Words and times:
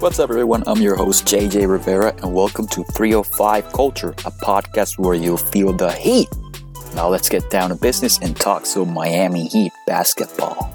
What's 0.00 0.18
up, 0.18 0.30
everyone? 0.30 0.62
I'm 0.66 0.80
your 0.80 0.96
host, 0.96 1.26
JJ 1.26 1.68
Rivera, 1.68 2.14
and 2.22 2.32
welcome 2.32 2.66
to 2.68 2.82
305 2.84 3.70
Culture, 3.70 4.12
a 4.12 4.30
podcast 4.30 4.98
where 4.98 5.12
you'll 5.12 5.36
feel 5.36 5.74
the 5.74 5.92
heat. 5.92 6.26
Now, 6.94 7.08
let's 7.08 7.28
get 7.28 7.50
down 7.50 7.68
to 7.68 7.74
business 7.74 8.18
and 8.20 8.34
talk 8.34 8.64
some 8.64 8.94
Miami 8.94 9.46
Heat 9.48 9.72
basketball. 9.86 10.74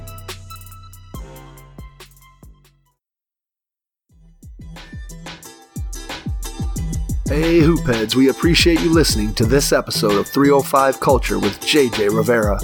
Hey, 7.25 7.61
Hoopheads, 7.61 8.13
we 8.13 8.29
appreciate 8.29 8.79
you 8.81 8.93
listening 8.93 9.33
to 9.33 9.45
this 9.47 9.73
episode 9.73 10.19
of 10.19 10.27
305 10.27 10.99
Culture 10.99 11.39
with 11.39 11.59
JJ 11.61 12.15
Rivera. 12.15 12.59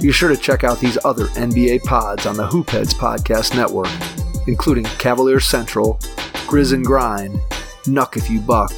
Be 0.00 0.10
sure 0.12 0.30
to 0.30 0.36
check 0.38 0.64
out 0.64 0.80
these 0.80 0.96
other 1.04 1.26
NBA 1.26 1.82
pods 1.82 2.24
on 2.24 2.38
the 2.38 2.48
Hoopheads 2.48 2.94
Podcast 2.94 3.54
Network, 3.54 3.90
including 4.46 4.84
Cavalier 4.84 5.40
Central, 5.40 5.94
Grizz 6.46 6.72
and 6.72 6.84
Grind, 6.84 7.40
Nuck 7.84 8.16
If 8.16 8.30
You 8.30 8.40
Buck, 8.40 8.72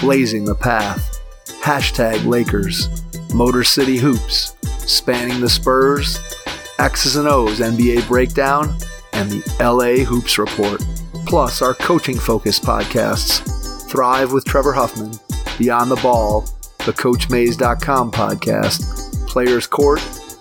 Blazing 0.00 0.44
the 0.44 0.54
Path, 0.54 1.20
Hashtag 1.62 2.24
Lakers, 2.26 2.88
Motor 3.34 3.64
City 3.64 3.98
Hoops, 3.98 4.56
Spanning 4.78 5.40
the 5.40 5.48
Spurs, 5.48 6.18
X's 6.78 7.16
and 7.16 7.28
O's 7.28 7.60
NBA 7.60 8.08
Breakdown, 8.08 8.74
and 9.12 9.30
the 9.30 9.42
LA 9.60 10.04
Hoops 10.04 10.38
Report, 10.38 10.82
plus 11.26 11.62
our 11.62 11.74
coaching 11.74 12.18
focused 12.18 12.62
podcasts 12.62 13.48
Thrive 13.92 14.32
with 14.32 14.46
Trevor 14.46 14.72
Huffman, 14.72 15.12
Beyond 15.58 15.90
the 15.90 15.96
Ball, 15.96 16.40
the 16.86 16.92
CoachMaze.com 16.92 18.10
podcast, 18.10 19.28
Players 19.28 19.66
Court, 19.66 20.00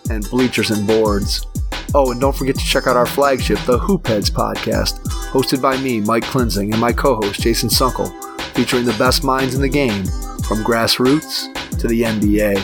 and 0.10 0.24
Bleachers 0.30 0.72
and 0.72 0.88
Boards. 0.88 1.46
Oh, 1.94 2.10
and 2.12 2.22
don't 2.22 2.36
forget 2.36 2.56
to 2.56 2.64
check 2.64 2.88
out 2.88 2.96
our 2.96 3.06
flagship, 3.06 3.60
the 3.66 3.78
Hoopheads 3.78 4.32
podcast, 4.32 5.04
hosted 5.32 5.62
by 5.62 5.76
me, 5.76 6.00
Mike 6.00 6.24
Klinzing, 6.24 6.72
and 6.72 6.80
my 6.80 6.94
co-host, 6.94 7.42
Jason 7.42 7.68
Sunkel, 7.68 8.10
featuring 8.54 8.86
the 8.86 8.94
best 8.94 9.26
minds 9.26 9.56
in 9.56 9.62
the 9.62 9.68
game, 9.68 10.06
from 10.48 10.64
grassroots 10.64 11.54
to 11.80 11.88
the 11.88 12.04
NBA. 12.04 12.56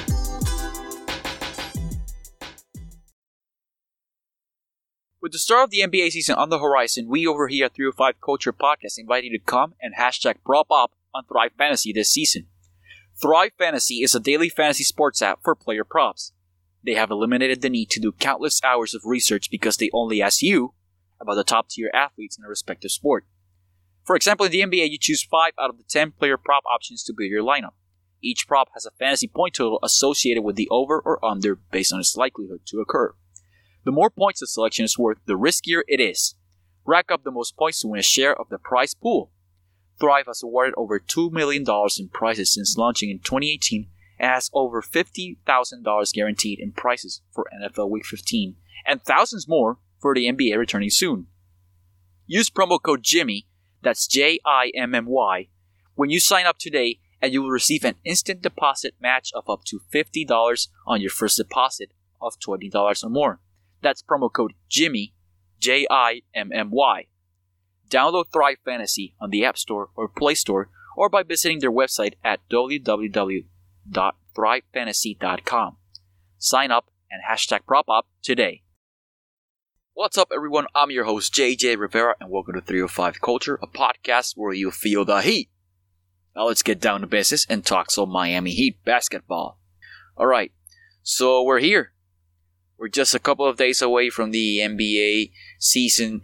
With 5.22 5.34
the 5.34 5.40
start 5.40 5.66
of 5.66 5.72
the 5.72 5.82
NBA 5.82 6.12
season 6.12 6.36
on 6.36 6.50
the 6.50 6.60
horizon, 6.60 7.10
we 7.10 7.28
over 7.28 7.50
here 7.50 7.66
at 7.66 7.74
305 7.74 8.22
Culture 8.22 8.54
Podcast 8.54 8.98
invite 8.98 9.26
you 9.26 9.38
to 9.38 9.44
come 9.44 9.74
and 9.82 9.96
hashtag 9.96 10.36
prop 10.46 10.68
up 10.72 10.94
on 11.14 11.26
Thrive 11.26 11.52
Fantasy 11.58 11.92
this 11.92 12.10
season. 12.10 12.48
Thrive 13.22 13.52
Fantasy 13.58 14.04
is 14.04 14.16
a 14.16 14.22
daily 14.22 14.48
fantasy 14.48 14.86
sports 14.86 15.22
app 15.22 15.40
for 15.44 15.54
player 15.54 15.84
props. 15.84 16.32
They 16.88 16.94
have 16.94 17.12
eliminated 17.12 17.62
the 17.62 17.70
need 17.70 17.90
to 17.90 18.00
do 18.00 18.14
countless 18.14 18.64
hours 18.64 18.96
of 18.96 19.02
research 19.04 19.52
because 19.52 19.76
they 19.76 19.90
only 19.92 20.22
ask 20.22 20.42
you 20.42 20.74
about 21.20 21.34
the 21.34 21.44
top 21.44 21.68
tier 21.68 21.92
athletes 21.94 22.38
in 22.38 22.46
a 22.46 22.48
respective 22.48 22.92
sport. 22.92 23.26
For 24.06 24.16
example, 24.16 24.46
in 24.46 24.54
the 24.54 24.62
NBA, 24.62 24.90
you 24.90 24.98
choose 24.98 25.22
5 25.22 25.52
out 25.60 25.70
of 25.70 25.78
the 25.78 25.84
10 25.84 26.14
player 26.14 26.38
prop 26.38 26.64
options 26.66 27.04
to 27.04 27.14
build 27.14 27.30
your 27.30 27.44
lineup. 27.44 27.74
Each 28.24 28.48
prop 28.48 28.70
has 28.74 28.86
a 28.86 28.92
fantasy 28.92 29.28
point 29.28 29.56
total 29.56 29.80
associated 29.84 30.44
with 30.44 30.56
the 30.56 30.70
over 30.72 30.98
or 30.98 31.24
under 31.26 31.56
based 31.56 31.92
on 31.92 32.00
its 32.00 32.16
likelihood 32.16 32.62
to 32.68 32.80
occur. 32.80 33.14
The 33.84 33.92
more 33.92 34.10
points 34.10 34.42
a 34.42 34.48
selection 34.48 34.86
is 34.86 34.98
worth, 34.98 35.18
the 35.26 35.38
riskier 35.38 35.82
it 35.90 36.00
is. 36.00 36.36
Rack 36.86 37.12
up 37.12 37.26
the 37.26 37.32
most 37.32 37.58
points 37.58 37.82
to 37.82 37.90
win 37.90 38.00
a 38.00 38.02
share 38.02 38.34
of 38.34 38.48
the 38.48 38.60
prize 38.60 38.94
pool. 38.94 39.34
Thrive 40.00 40.28
has 40.28 40.42
awarded 40.42 40.74
over 40.78 41.02
$2 41.02 41.34
million 41.34 41.66
in 42.00 42.08
prizes 42.08 42.54
since 42.54 42.78
launching 42.78 43.10
in 43.10 43.20
2018 43.20 43.90
and 44.20 44.32
has 44.32 44.50
over 44.54 44.82
$50,000 44.82 46.14
guaranteed 46.14 46.60
in 46.60 46.72
prizes 46.72 47.22
for 47.32 47.50
NFL 47.54 47.90
Week 47.90 48.06
15 48.06 48.56
and 48.86 49.02
thousands 49.04 49.48
more 49.48 49.78
for 50.00 50.14
the 50.14 50.28
NBA 50.28 50.58
returning 50.58 50.90
soon. 50.90 51.28
Use 52.26 52.50
promo 52.50 52.82
code 52.82 53.04
JIMMY, 53.04 53.48
that's 53.82 54.08
J 54.08 54.40
I 54.46 54.72
M 54.76 54.94
M 54.94 55.06
Y, 55.06 55.48
when 55.96 56.10
you 56.10 56.20
sign 56.20 56.46
up 56.46 56.58
today 56.58 57.00
and 57.22 57.34
you 57.34 57.42
will 57.42 57.50
receive 57.50 57.84
an 57.84 57.96
instant 58.04 58.42
deposit 58.42 58.96
match 59.02 59.32
of 59.34 59.50
up 59.50 59.64
to 59.66 59.82
$50 59.94 60.68
on 60.86 61.02
your 61.02 61.10
first 61.10 61.38
deposit 61.38 61.92
of 62.22 62.38
$20 62.40 63.04
or 63.04 63.10
more. 63.10 63.40
That's 63.82 64.04
promo 64.04 64.32
code 64.32 64.54
JIMMY, 64.70 65.14
J 65.60 65.88
I 65.90 66.22
M 66.34 66.52
M 66.54 66.70
Y. 66.72 67.06
Download 67.90 68.26
Thrive 68.32 68.58
Fantasy 68.66 69.16
on 69.20 69.30
the 69.30 69.46
App 69.46 69.58
Store 69.58 69.90
or 69.96 70.08
Play 70.08 70.36
Store 70.36 70.70
or 70.96 71.10
by 71.10 71.24
visiting 71.24 71.60
their 71.60 71.72
website 71.72 72.14
at 72.24 72.42
www.thrivefantasy.com. 73.92 75.78
Sign 76.38 76.72
up 76.72 76.92
and 77.10 77.22
hashtag 77.30 77.66
prop 77.66 77.90
up 77.90 78.08
today. 78.22 78.64
What's 79.94 80.18
up, 80.18 80.30
everyone? 80.34 80.68
I'm 80.76 80.92
your 80.92 81.06
host, 81.06 81.34
JJ 81.34 81.78
Rivera, 81.78 82.16
and 82.20 82.30
welcome 82.30 82.54
to 82.54 82.62
305 82.62 83.20
Culture, 83.20 83.58
a 83.62 83.68
podcast 83.68 84.34
where 84.36 84.54
you 84.54 84.70
feel 84.70 85.06
the 85.06 85.22
heat. 85.22 85.50
Now 86.36 86.46
let's 86.46 86.62
get 86.62 86.80
down 86.80 87.02
to 87.02 87.08
business 87.08 87.48
and 87.50 87.66
talk 87.66 87.90
some 87.90 88.10
Miami 88.10 88.52
Heat 88.52 88.78
basketball. 88.86 89.60
Alright, 90.16 90.52
so 91.02 91.42
we're 91.42 91.60
here. 91.60 91.94
We're 92.78 92.90
just 92.90 93.16
a 93.16 93.20
couple 93.20 93.48
of 93.48 93.58
days 93.58 93.82
away 93.82 94.12
from 94.12 94.30
the 94.30 94.60
NBA 94.60 95.32
season 95.60 96.22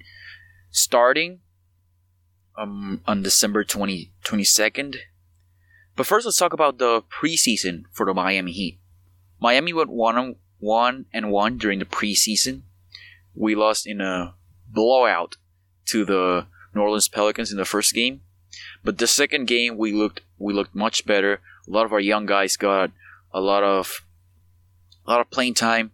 starting 0.70 1.40
um, 2.56 3.02
on 3.08 3.24
December 3.24 3.64
20, 3.64 4.14
22nd. 4.24 4.98
But 5.96 6.08
first, 6.08 6.26
let's 6.26 6.38
talk 6.38 6.54
about 6.54 6.78
the 6.78 7.04
preseason 7.04 7.84
for 7.92 8.06
the 8.06 8.14
Miami 8.14 8.52
Heat. 8.52 8.80
Miami 9.40 9.74
went 9.74 9.90
one 9.90 10.36
one 10.60 11.06
and 11.14 11.30
one 11.30 11.58
during 11.58 11.80
the 11.80 11.86
preseason. 11.86 12.62
We 13.36 13.54
lost 13.54 13.86
in 13.86 14.00
a 14.00 14.36
blowout 14.70 15.36
to 15.88 16.06
the 16.06 16.48
New 16.74 16.82
Orleans 16.82 17.10
Pelicans 17.10 17.52
in 17.52 17.58
the 17.58 17.66
first 17.66 17.94
game, 17.94 18.22
but 18.84 18.98
the 18.98 19.08
second 19.08 19.46
game 19.46 19.78
we 19.78 19.92
looked 19.92 20.22
we 20.38 20.54
looked 20.54 20.74
much 20.74 21.06
better. 21.06 21.42
A 21.68 21.72
lot 21.72 21.86
of 21.86 21.94
our 21.94 22.00
young 22.00 22.26
guys 22.26 22.58
got 22.58 22.92
a 23.34 23.42
lot 23.42 23.64
of 23.64 24.02
a 25.06 25.12
lot 25.12 25.22
of 25.22 25.30
playing 25.30 25.54
time. 25.56 25.92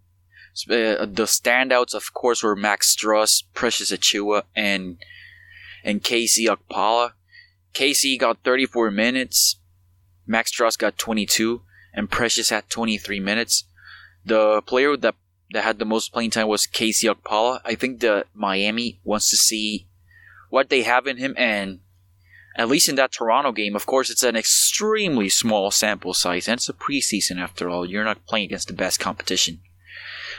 Uh, 0.69 1.05
the 1.05 1.25
standouts, 1.25 1.93
of 1.93 2.13
course, 2.13 2.43
were 2.43 2.55
Max 2.55 2.95
Strus, 2.95 3.43
Precious 3.53 3.91
Achiuwa, 3.91 4.43
and 4.55 4.97
and 5.83 6.03
KZ 6.03 6.47
Okpala. 6.47 7.13
KZ 7.73 8.19
got 8.19 8.43
34 8.43 8.91
minutes. 8.91 9.58
Max 10.29 10.51
Strus 10.51 10.77
got 10.77 10.99
22, 10.99 11.63
and 11.91 12.11
Precious 12.11 12.51
had 12.51 12.69
23 12.69 13.19
minutes. 13.19 13.63
The 14.23 14.61
player 14.61 14.95
that 14.95 15.15
that 15.51 15.63
had 15.63 15.79
the 15.79 15.85
most 15.85 16.13
playing 16.13 16.29
time 16.29 16.47
was 16.47 16.67
KZ 16.67 17.15
Okpala. 17.15 17.61
I 17.65 17.73
think 17.73 18.01
that 18.01 18.27
Miami 18.35 18.99
wants 19.03 19.31
to 19.31 19.37
see 19.37 19.87
what 20.51 20.69
they 20.69 20.83
have 20.83 21.07
in 21.07 21.17
him, 21.17 21.33
and 21.35 21.79
at 22.55 22.67
least 22.67 22.87
in 22.87 22.93
that 22.95 23.11
Toronto 23.11 23.51
game, 23.51 23.75
of 23.75 23.87
course, 23.87 24.11
it's 24.11 24.21
an 24.21 24.35
extremely 24.35 25.29
small 25.29 25.71
sample 25.71 26.13
size, 26.13 26.47
and 26.47 26.59
it's 26.59 26.69
a 26.69 26.73
preseason 26.73 27.39
after 27.39 27.67
all. 27.67 27.83
You're 27.83 28.03
not 28.03 28.27
playing 28.27 28.45
against 28.45 28.67
the 28.67 28.73
best 28.73 28.99
competition. 28.99 29.61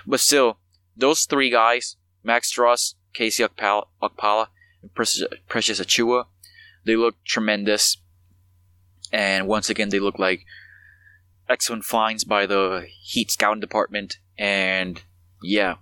But 0.07 0.21
still, 0.21 0.59
those 0.97 1.25
three 1.25 1.51
guys, 1.51 1.97
Max 2.23 2.53
Strus, 2.53 2.95
KZ 3.19 3.49
Okpala, 4.01 4.47
and 4.83 4.95
Precious, 4.95 5.81
Achiuwa, 5.81 6.27
they 6.85 6.95
look 6.95 7.17
tremendous. 7.25 7.97
And 9.13 9.47
once 9.47 9.69
again, 9.71 9.89
they 9.89 9.99
look 9.99 10.19
like 10.19 10.45
excellent 11.49 11.85
finds 11.85 12.25
by 12.25 12.47
the 12.47 12.87
Heat 13.03 13.31
scouting 13.31 13.61
department. 13.61 14.19
And 14.39 15.03
yeah, 15.43 15.77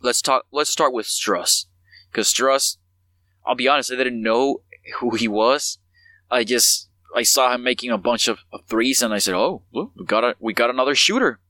let's 0.00 0.22
talk. 0.22 0.46
Let's 0.50 0.70
start 0.70 0.92
with 0.92 1.06
Strus 1.06 1.66
because 2.10 2.32
Strus, 2.32 2.78
I'll 3.46 3.54
be 3.54 3.68
honest, 3.68 3.92
I 3.92 3.96
didn't 3.96 4.22
know 4.22 4.62
who 5.00 5.14
he 5.14 5.28
was. 5.28 5.78
I 6.30 6.44
just 6.44 6.88
I 7.14 7.22
saw 7.22 7.54
him 7.54 7.62
making 7.62 7.90
a 7.90 7.98
bunch 7.98 8.28
of, 8.28 8.40
of 8.52 8.64
threes, 8.66 9.02
and 9.02 9.12
I 9.14 9.18
said, 9.18 9.34
"Oh, 9.34 9.62
look, 9.72 9.92
we 9.96 10.04
got 10.04 10.24
a 10.24 10.34
we 10.40 10.52
got 10.52 10.70
another 10.70 10.94
shooter." 10.94 11.40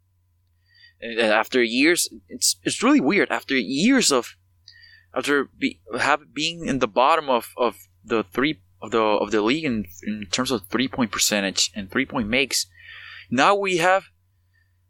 And 1.01 1.21
after 1.21 1.63
years, 1.63 2.09
it's 2.29 2.57
it's 2.63 2.83
really 2.83 3.01
weird. 3.01 3.31
After 3.31 3.57
years 3.57 4.11
of 4.11 4.37
after 5.15 5.49
be, 5.59 5.81
have 5.99 6.35
being 6.35 6.67
in 6.67 6.79
the 6.79 6.89
bottom 6.89 7.29
of, 7.31 7.53
of 7.57 7.89
the 8.05 8.23
three 8.23 8.61
of 8.83 8.91
the 8.91 9.01
of 9.01 9.31
the 9.31 9.43
league 9.43 9.65
in, 9.65 9.87
in 10.03 10.27
terms 10.31 10.51
of 10.51 10.67
three 10.67 10.89
point 10.89 11.11
percentage 11.11 11.71
and 11.75 11.91
three 11.91 12.07
point 12.07 12.29
makes, 12.29 12.67
now 13.31 13.55
we 13.55 13.79
have 13.79 14.05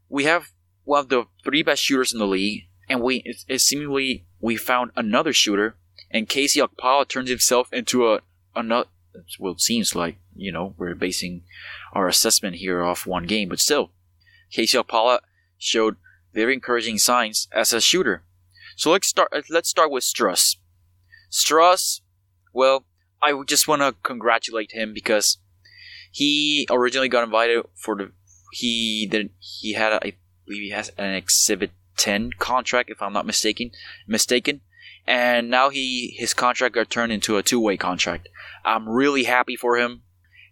we 0.08 0.24
have 0.24 0.48
one 0.84 1.00
of 1.00 1.08
the 1.08 1.24
three 1.44 1.62
best 1.62 1.82
shooters 1.82 2.12
in 2.12 2.18
the 2.18 2.26
league, 2.26 2.64
and 2.88 3.00
we 3.00 3.22
it, 3.24 3.44
it 3.48 3.60
seemingly 3.60 4.26
we 4.40 4.56
found 4.56 4.90
another 4.96 5.32
shooter, 5.32 5.76
and 6.10 6.28
KZ 6.28 6.66
Okpala 6.66 7.08
turns 7.08 7.30
himself 7.30 7.72
into 7.72 8.08
a 8.12 8.20
another. 8.54 8.88
Well, 9.38 9.54
it 9.54 9.60
seems 9.60 9.94
like 9.94 10.18
you 10.34 10.52
know 10.52 10.74
we're 10.76 10.94
basing 10.94 11.42
our 11.92 12.08
assessment 12.08 12.56
here 12.56 12.82
off 12.82 13.06
one 13.06 13.26
game, 13.26 13.48
but 13.48 13.60
still, 13.60 13.92
KZ 14.54 14.84
Okpala 14.84 15.20
showed 15.58 15.96
very 16.34 16.52
encouraging 16.52 16.98
signs 16.98 17.48
as 17.52 17.72
a 17.72 17.80
shooter. 17.80 18.22
So 18.76 18.90
let's 18.90 19.08
start. 19.08 19.32
Let's 19.48 19.70
start 19.70 19.90
with 19.90 20.04
Strus. 20.04 20.56
Strus, 21.30 22.00
well, 22.52 22.84
I 23.22 23.40
just 23.46 23.68
want 23.68 23.82
to 23.82 23.94
congratulate 24.02 24.72
him 24.72 24.92
because 24.92 25.38
he 26.10 26.66
originally 26.70 27.08
got 27.08 27.24
invited 27.24 27.64
for 27.74 27.96
the 27.96 28.12
he 28.52 29.06
did 29.10 29.30
he 29.38 29.72
had 29.72 29.92
a, 29.92 30.06
I 30.06 30.16
believe 30.44 30.62
he 30.62 30.70
has 30.70 30.90
an 30.96 31.14
Exhibit 31.14 31.72
10 31.96 32.32
contract 32.38 32.90
if 32.90 33.02
I'm 33.02 33.12
not 33.12 33.26
mistaken 33.26 33.70
mistaken 34.06 34.60
and 35.06 35.50
now 35.50 35.70
he 35.70 36.14
his 36.18 36.34
contract 36.34 36.74
got 36.74 36.90
turned 36.90 37.12
into 37.12 37.36
a 37.36 37.42
two 37.42 37.60
way 37.60 37.76
contract. 37.76 38.28
I'm 38.64 38.88
really 38.88 39.24
happy 39.24 39.56
for 39.56 39.76
him. 39.76 40.02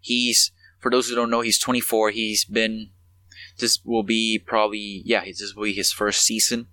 He's 0.01 0.53
for 0.79 0.91
those 0.91 1.09
who 1.09 1.15
don't 1.15 1.31
know, 1.31 1.41
he's 1.41 1.59
24. 1.59 2.11
He's 2.11 2.45
been 2.45 2.91
this 3.59 3.81
will 3.85 4.03
be 4.03 4.39
probably 4.45 5.03
yeah, 5.05 5.25
this 5.25 5.55
will 5.55 5.65
be 5.65 5.73
his 5.73 5.93
first 5.93 6.23
season. 6.23 6.69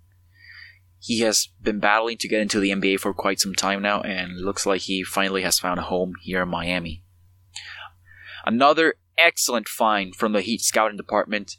He 1.03 1.21
has 1.21 1.50
been 1.59 1.80
battling 1.80 2.18
to 2.18 2.27
get 2.27 2.42
into 2.42 2.59
the 2.59 2.69
NBA 2.69 3.00
for 3.00 3.12
quite 3.12 3.39
some 3.39 3.56
time 3.56 3.81
now, 3.81 4.01
and 4.01 4.39
looks 4.39 4.68
like 4.68 4.81
he 4.81 5.03
finally 5.03 5.42
has 5.42 5.57
found 5.57 5.80
a 5.80 5.83
home 5.83 6.13
here 6.21 6.44
in 6.44 6.50
Miami. 6.50 7.03
Another 8.45 8.94
excellent 9.18 9.68
find 9.68 10.15
from 10.15 10.33
the 10.33 10.42
Heat 10.42 10.62
scouting 10.62 10.98
department. 10.98 11.57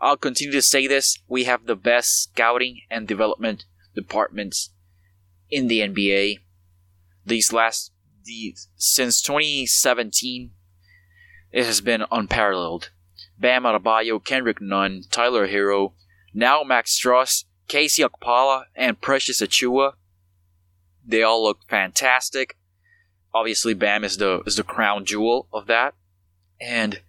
I'll 0.00 0.16
continue 0.16 0.52
to 0.52 0.62
say 0.62 0.86
this: 0.86 1.18
we 1.28 1.44
have 1.44 1.66
the 1.66 1.76
best 1.76 2.22
scouting 2.22 2.80
and 2.90 3.06
development 3.06 3.66
departments 3.94 4.70
in 5.50 5.68
the 5.68 5.80
NBA. 5.80 6.38
These 7.26 7.52
last 7.52 7.92
the 8.24 8.56
since 8.76 9.20
2017, 9.20 10.52
it 11.52 11.66
has 11.66 11.82
been 11.82 12.04
unparalleled. 12.10 12.92
Bam 13.38 13.64
Adebayo, 13.64 14.24
Kendrick 14.24 14.62
Nunn, 14.62 15.02
Tyler 15.10 15.48
Herro, 15.48 15.92
now 16.32 16.62
Max 16.62 16.98
Strus, 16.98 17.44
KZ 17.68 18.08
Okpala, 18.08 18.64
and 18.74 19.00
Precious 19.00 19.40
Achiuwa. 19.40 19.92
They 21.04 21.22
all 21.22 21.42
look 21.42 21.60
fantastic. 21.68 22.56
Obviously, 23.34 23.74
Bam 23.74 24.04
is 24.04 24.16
the 24.16 24.42
is 24.46 24.56
the 24.56 24.62
crown 24.62 25.04
jewel 25.04 25.48
of 25.52 25.66
that, 25.66 25.94
and 26.60 27.02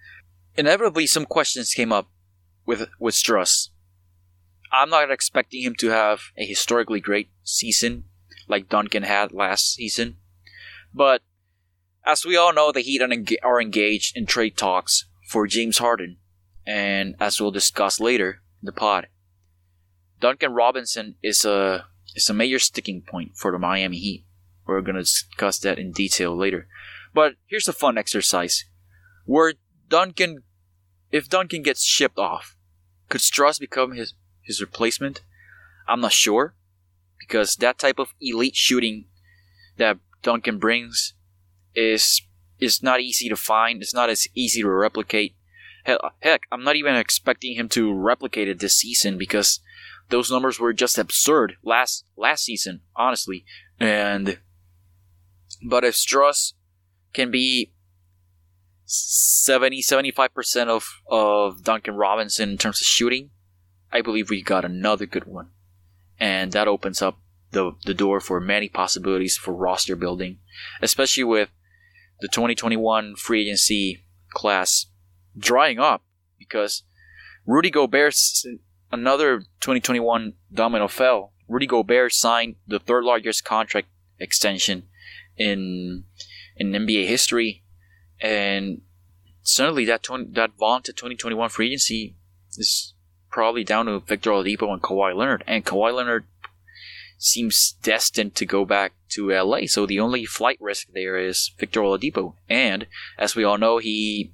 inevitably 0.55 1.07
some 1.07 1.25
questions 1.25 1.73
came 1.73 1.91
up 1.91 2.09
with 2.65 2.89
with 2.99 3.15
Strus. 3.15 3.69
I'm 4.71 4.89
not 4.89 5.09
expecting 5.09 5.63
him 5.63 5.75
to 5.75 5.89
have 5.89 6.21
a 6.37 6.45
historically 6.45 6.99
great 6.99 7.29
season 7.43 8.03
like 8.47 8.69
Duncan 8.69 9.03
had 9.03 9.31
last 9.31 9.73
season, 9.73 10.17
but 10.93 11.21
as 12.05 12.25
we 12.25 12.35
all 12.35 12.53
know, 12.53 12.71
the 12.71 12.81
Heat 12.81 13.01
are 13.43 13.61
engaged 13.61 14.17
in 14.17 14.25
trade 14.25 14.57
talks 14.57 15.05
for 15.27 15.47
James 15.47 15.77
Harden, 15.77 16.17
and 16.65 17.15
as 17.19 17.39
we'll 17.39 17.51
discuss 17.51 17.99
later 17.99 18.41
in 18.61 18.65
the 18.65 18.71
pod, 18.71 19.07
Duncan 20.19 20.53
Robinson 20.53 21.15
is 21.23 21.45
a 21.45 21.85
is 22.15 22.29
a 22.29 22.33
major 22.33 22.59
sticking 22.59 23.01
point 23.01 23.37
for 23.37 23.51
the 23.51 23.59
Miami 23.59 23.97
Heat. 23.97 24.25
We're 24.65 24.81
gonna 24.81 24.99
discuss 24.99 25.59
that 25.59 25.79
in 25.79 25.91
detail 25.91 26.35
later. 26.35 26.67
But 27.13 27.35
here's 27.47 27.67
a 27.67 27.73
fun 27.73 27.97
exercise: 27.97 28.65
where 29.25 29.53
Duncan, 29.87 30.43
if 31.11 31.29
Duncan 31.29 31.63
gets 31.63 31.83
shipped 31.83 32.19
off, 32.19 32.57
could 33.07 33.21
Strus 33.21 33.59
become 33.59 33.93
his 33.93 34.13
his 34.41 34.61
replacement? 34.61 35.21
I'm 35.87 36.01
not 36.01 36.11
sure 36.11 36.55
because 37.19 37.55
that 37.57 37.79
type 37.79 37.99
of 37.99 38.13
elite 38.21 38.55
shooting 38.55 39.05
that 39.77 39.97
Duncan 40.21 40.59
brings 40.59 41.13
is 41.75 42.21
is 42.59 42.83
not 42.83 42.99
easy 42.99 43.29
to 43.29 43.35
find. 43.35 43.81
It's 43.81 43.93
not 43.93 44.09
as 44.09 44.27
easy 44.35 44.61
to 44.61 44.69
replicate. 44.69 45.35
Heck, 46.19 46.41
I'm 46.51 46.63
not 46.63 46.75
even 46.75 46.95
expecting 46.95 47.55
him 47.55 47.69
to 47.69 47.93
replicate 47.93 48.47
it 48.49 48.59
this 48.59 48.77
season 48.77 49.17
because 49.17 49.61
those 50.09 50.31
numbers 50.31 50.59
were 50.59 50.73
just 50.73 50.97
absurd 50.97 51.55
last 51.63 52.05
last 52.17 52.43
season, 52.43 52.81
honestly. 52.95 53.45
And 53.79 54.39
but 55.67 55.83
if 55.83 55.95
Strus 55.95 56.53
can 57.13 57.31
be 57.31 57.73
70 58.85 59.81
75% 59.81 60.67
of 60.67 61.01
of 61.09 61.63
Duncan 61.63 61.95
Robinson 61.95 62.49
in 62.49 62.57
terms 62.57 62.81
of 62.81 62.85
shooting, 62.85 63.29
I 63.91 64.01
believe 64.01 64.29
we 64.29 64.41
got 64.41 64.65
another 64.65 65.05
good 65.05 65.25
one. 65.25 65.49
And 66.19 66.51
that 66.51 66.67
opens 66.67 67.01
up 67.01 67.19
the 67.51 67.73
the 67.85 67.93
door 67.93 68.19
for 68.19 68.39
many 68.39 68.69
possibilities 68.69 69.37
for 69.37 69.53
roster 69.53 69.95
building, 69.95 70.39
especially 70.81 71.23
with 71.23 71.49
the 72.21 72.27
2021 72.27 73.15
free 73.15 73.43
agency 73.43 74.03
class 74.31 74.87
drying 75.37 75.79
up 75.79 76.03
because 76.37 76.83
Rudy 77.45 77.69
Gobert, 77.69 78.15
another 78.91 79.39
2021 79.61 80.33
domino 80.53 80.87
fell. 80.87 81.33
Rudy 81.47 81.65
Gobert 81.65 82.13
signed 82.13 82.55
the 82.67 82.79
third 82.79 83.03
largest 83.03 83.43
contract 83.43 83.87
extension 84.19 84.83
in 85.37 86.03
in 86.55 86.71
NBA 86.71 87.07
history, 87.07 87.63
and 88.19 88.81
suddenly 89.41 89.85
that 89.85 90.03
20, 90.03 90.33
that 90.33 90.51
vaunted 90.59 90.97
2021 90.97 91.49
free 91.49 91.67
agency 91.67 92.17
is 92.57 92.93
probably 93.31 93.63
down 93.63 93.85
to 93.85 93.99
Victor 93.99 94.31
Oladipo 94.31 94.71
and 94.73 94.81
Kawhi 94.81 95.15
Leonard, 95.15 95.43
and 95.47 95.65
Kawhi 95.65 95.93
Leonard 95.93 96.25
seems 97.17 97.75
destined 97.81 98.35
to 98.35 98.45
go 98.45 98.65
back 98.65 98.93
to 99.09 99.31
LA. 99.31 99.61
So 99.65 99.85
the 99.85 99.99
only 99.99 100.25
flight 100.25 100.57
risk 100.59 100.87
there 100.93 101.17
is 101.17 101.51
Victor 101.57 101.81
Oladipo, 101.81 102.35
and 102.49 102.87
as 103.17 103.35
we 103.35 103.43
all 103.43 103.57
know, 103.57 103.77
he 103.77 104.33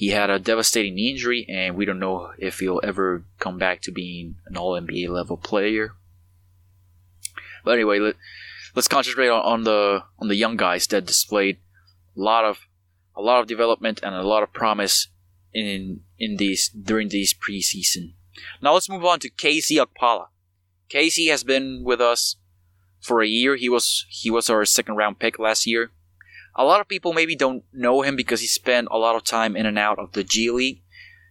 he 0.00 0.08
had 0.08 0.30
a 0.30 0.38
devastating 0.38 0.94
knee 0.94 1.10
injury, 1.10 1.44
and 1.46 1.76
we 1.76 1.84
don't 1.84 1.98
know 1.98 2.32
if 2.38 2.60
he'll 2.60 2.80
ever 2.82 3.22
come 3.38 3.58
back 3.58 3.82
to 3.82 3.92
being 3.92 4.36
an 4.46 4.56
All 4.56 4.72
NBA 4.72 5.10
level 5.10 5.36
player. 5.36 5.92
But 7.66 7.72
anyway, 7.72 7.98
let, 7.98 8.14
us 8.74 8.88
concentrate 8.88 9.28
on, 9.28 9.42
on 9.42 9.64
the 9.64 10.04
on 10.18 10.28
the 10.28 10.36
young 10.36 10.56
guys 10.56 10.86
that 10.86 11.04
displayed 11.04 11.58
a 12.16 12.20
lot 12.20 12.46
of 12.46 12.60
a 13.14 13.20
lot 13.20 13.40
of 13.40 13.46
development 13.46 14.00
and 14.02 14.14
a 14.14 14.22
lot 14.22 14.42
of 14.42 14.54
promise 14.54 15.08
in 15.52 16.00
in 16.18 16.38
these 16.38 16.70
during 16.70 17.10
these 17.10 17.34
preseason. 17.34 18.14
Now 18.62 18.72
let's 18.72 18.88
move 18.88 19.04
on 19.04 19.20
to 19.20 19.28
KZ 19.28 19.84
Okpala. 19.84 20.28
KZ 20.88 21.28
has 21.28 21.44
been 21.44 21.84
with 21.84 22.00
us 22.00 22.36
for 23.02 23.20
a 23.20 23.26
year. 23.28 23.54
He 23.54 23.68
was 23.68 24.06
he 24.08 24.30
was 24.30 24.48
our 24.48 24.64
second 24.64 24.96
round 24.96 25.18
pick 25.18 25.38
last 25.38 25.66
year. 25.66 25.90
A 26.54 26.64
lot 26.64 26.80
of 26.80 26.88
people 26.88 27.12
maybe 27.12 27.36
don't 27.36 27.64
know 27.72 28.02
him 28.02 28.16
because 28.16 28.40
he 28.40 28.46
spent 28.46 28.88
a 28.90 28.98
lot 28.98 29.16
of 29.16 29.24
time 29.24 29.56
in 29.56 29.66
and 29.66 29.78
out 29.78 29.98
of 29.98 30.12
the 30.12 30.24
G 30.24 30.50
League. 30.50 30.82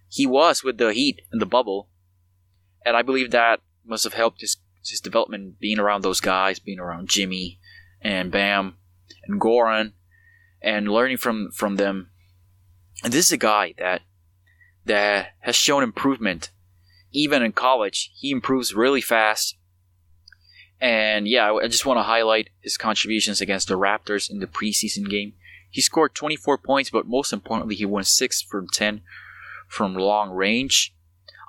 He 0.07 0.25
was 0.25 0.63
with 0.63 0.77
the 0.77 0.93
Heat 0.93 1.21
in 1.31 1.39
the 1.39 1.45
bubble, 1.45 1.89
and 2.85 2.97
I 2.97 3.01
believe 3.01 3.31
that 3.31 3.61
must 3.85 4.03
have 4.03 4.13
helped 4.13 4.41
his 4.41 4.57
his 4.87 5.01
development 5.01 5.59
being 5.59 5.77
around 5.77 6.01
those 6.01 6.21
guys, 6.21 6.57
being 6.57 6.79
around 6.79 7.09
Jimmy 7.09 7.59
and 8.01 8.31
Bam 8.31 8.77
and 9.27 9.39
Goran, 9.39 9.93
and 10.61 10.91
learning 10.91 11.17
from 11.17 11.51
from 11.51 11.75
them. 11.75 12.09
And 13.03 13.13
this 13.13 13.25
is 13.25 13.31
a 13.31 13.37
guy 13.37 13.75
that 13.77 14.01
that 14.85 15.33
has 15.41 15.55
shown 15.55 15.83
improvement 15.83 16.51
even 17.11 17.41
in 17.41 17.51
college, 17.51 18.11
he 18.15 18.31
improves 18.31 18.73
really 18.73 19.01
fast. 19.01 19.55
And 20.81 21.27
yeah, 21.27 21.51
I 21.51 21.67
just 21.67 21.85
want 21.85 21.97
to 21.97 22.03
highlight 22.03 22.49
his 22.61 22.77
contributions 22.77 23.41
against 23.41 23.67
the 23.67 23.77
Raptors 23.77 24.29
in 24.29 24.39
the 24.39 24.47
preseason 24.47 25.09
game. 25.09 25.33
He 25.69 25.81
scored 25.81 26.15
24 26.15 26.57
points, 26.59 26.89
but 26.89 27.07
most 27.07 27.33
importantly, 27.33 27.75
he 27.75 27.85
won 27.85 28.03
6 28.03 28.41
from 28.43 28.67
10 28.67 29.01
from 29.67 29.93
long 29.95 30.31
range. 30.31 30.95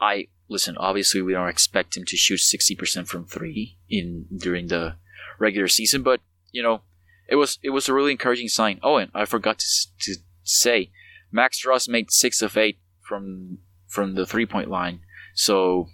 I 0.01 0.29
listen, 0.49 0.77
obviously 0.79 1.23
we 1.23 1.33
don't 1.33 1.49
expect 1.49 1.97
him 1.97 2.05
to 2.07 2.17
shoot 2.17 2.41
60% 2.41 3.07
from 3.07 3.25
3 3.25 3.79
in 3.89 4.27
during 4.37 4.67
the 4.67 4.97
regular 5.39 5.69
season, 5.69 6.03
but 6.03 6.21
you 6.51 6.63
know, 6.63 6.83
it 7.29 7.37
was 7.37 7.59
it 7.63 7.71
was 7.71 7.89
a 7.89 7.95
really 7.95 8.11
encouraging 8.11 8.49
sign. 8.49 8.81
Oh, 8.83 8.97
and 8.97 9.11
I 9.15 9.25
forgot 9.25 9.61
to, 9.61 9.67
to 10.01 10.17
say, 10.43 10.91
Max 11.31 11.63
Strus 11.63 11.89
made 11.89 12.11
6 12.11 12.43
of 12.43 12.57
8 12.57 12.79
from 13.01 13.59
from 13.87 14.15
the 14.15 14.27
three-point 14.27 14.69
line 14.69 15.01
so 15.35 15.89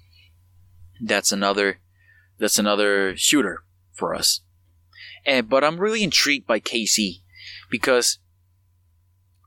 that's 1.00 1.32
another 1.32 1.78
that's 2.38 2.58
another 2.58 3.16
shooter 3.16 3.64
for 3.92 4.14
us. 4.14 4.40
And 5.24 5.48
but 5.48 5.64
I'm 5.64 5.78
really 5.78 6.02
intrigued 6.02 6.46
by 6.46 6.60
KZ 6.60 7.20
because 7.70 8.18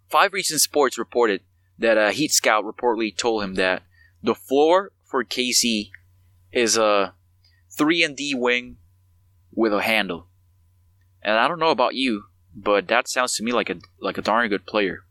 Five 0.10 0.34
Reasons 0.34 0.64
Sports 0.64 0.98
reported 0.98 1.42
that 1.78 1.98
a 1.98 2.12
Heat 2.12 2.32
scout 2.32 2.66
reportedly 2.66 3.16
told 3.16 3.44
him 3.44 3.56
that 3.56 3.84
the 4.22 4.36
floor 4.36 4.92
for 5.06 5.24
KZ 5.24 5.90
is 6.52 6.78
a 6.78 7.14
three 7.72 8.04
and 8.04 8.16
D 8.16 8.34
wing 8.36 8.78
with 9.54 9.74
a 9.74 9.82
handle. 9.82 10.28
And 11.22 11.38
I 11.38 11.48
don't 11.48 11.60
know 11.60 11.70
about 11.70 11.96
you, 11.96 12.26
but 12.56 12.88
that 12.88 13.08
sounds 13.08 13.36
to 13.36 13.44
me 13.44 13.52
like 13.52 13.70
a 13.70 13.76
like 14.00 14.18
a 14.18 14.24
darn 14.24 14.50
good 14.50 14.66
player. 14.66 15.06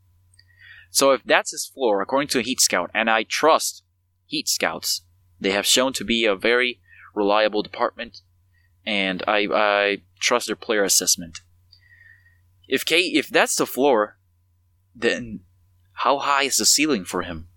So 0.90 1.12
if 1.12 1.22
that's 1.24 1.52
his 1.52 1.66
floor, 1.66 2.00
according 2.00 2.28
to 2.28 2.38
a 2.38 2.42
Heat 2.42 2.60
scout, 2.60 2.90
and 2.94 3.10
I 3.10 3.22
trust 3.22 3.82
Heat 4.28 4.48
Scouts. 4.48 5.02
They 5.40 5.52
have 5.52 5.66
shown 5.66 5.92
to 5.94 6.04
be 6.04 6.24
a 6.24 6.36
very 6.36 6.80
reliable 7.14 7.62
department, 7.62 8.20
and 8.86 9.22
I, 9.26 9.46
I 9.52 9.98
trust 10.20 10.46
their 10.46 10.56
player 10.56 10.84
assessment. 10.84 11.40
If 12.66 12.84
K, 12.84 13.00
if 13.00 13.28
that's 13.28 13.56
the 13.56 13.66
floor, 13.66 14.18
then 14.94 15.40
how 15.92 16.18
high 16.18 16.44
is 16.44 16.56
the 16.56 16.66
ceiling 16.66 17.04
for 17.04 17.22
him? 17.22 17.48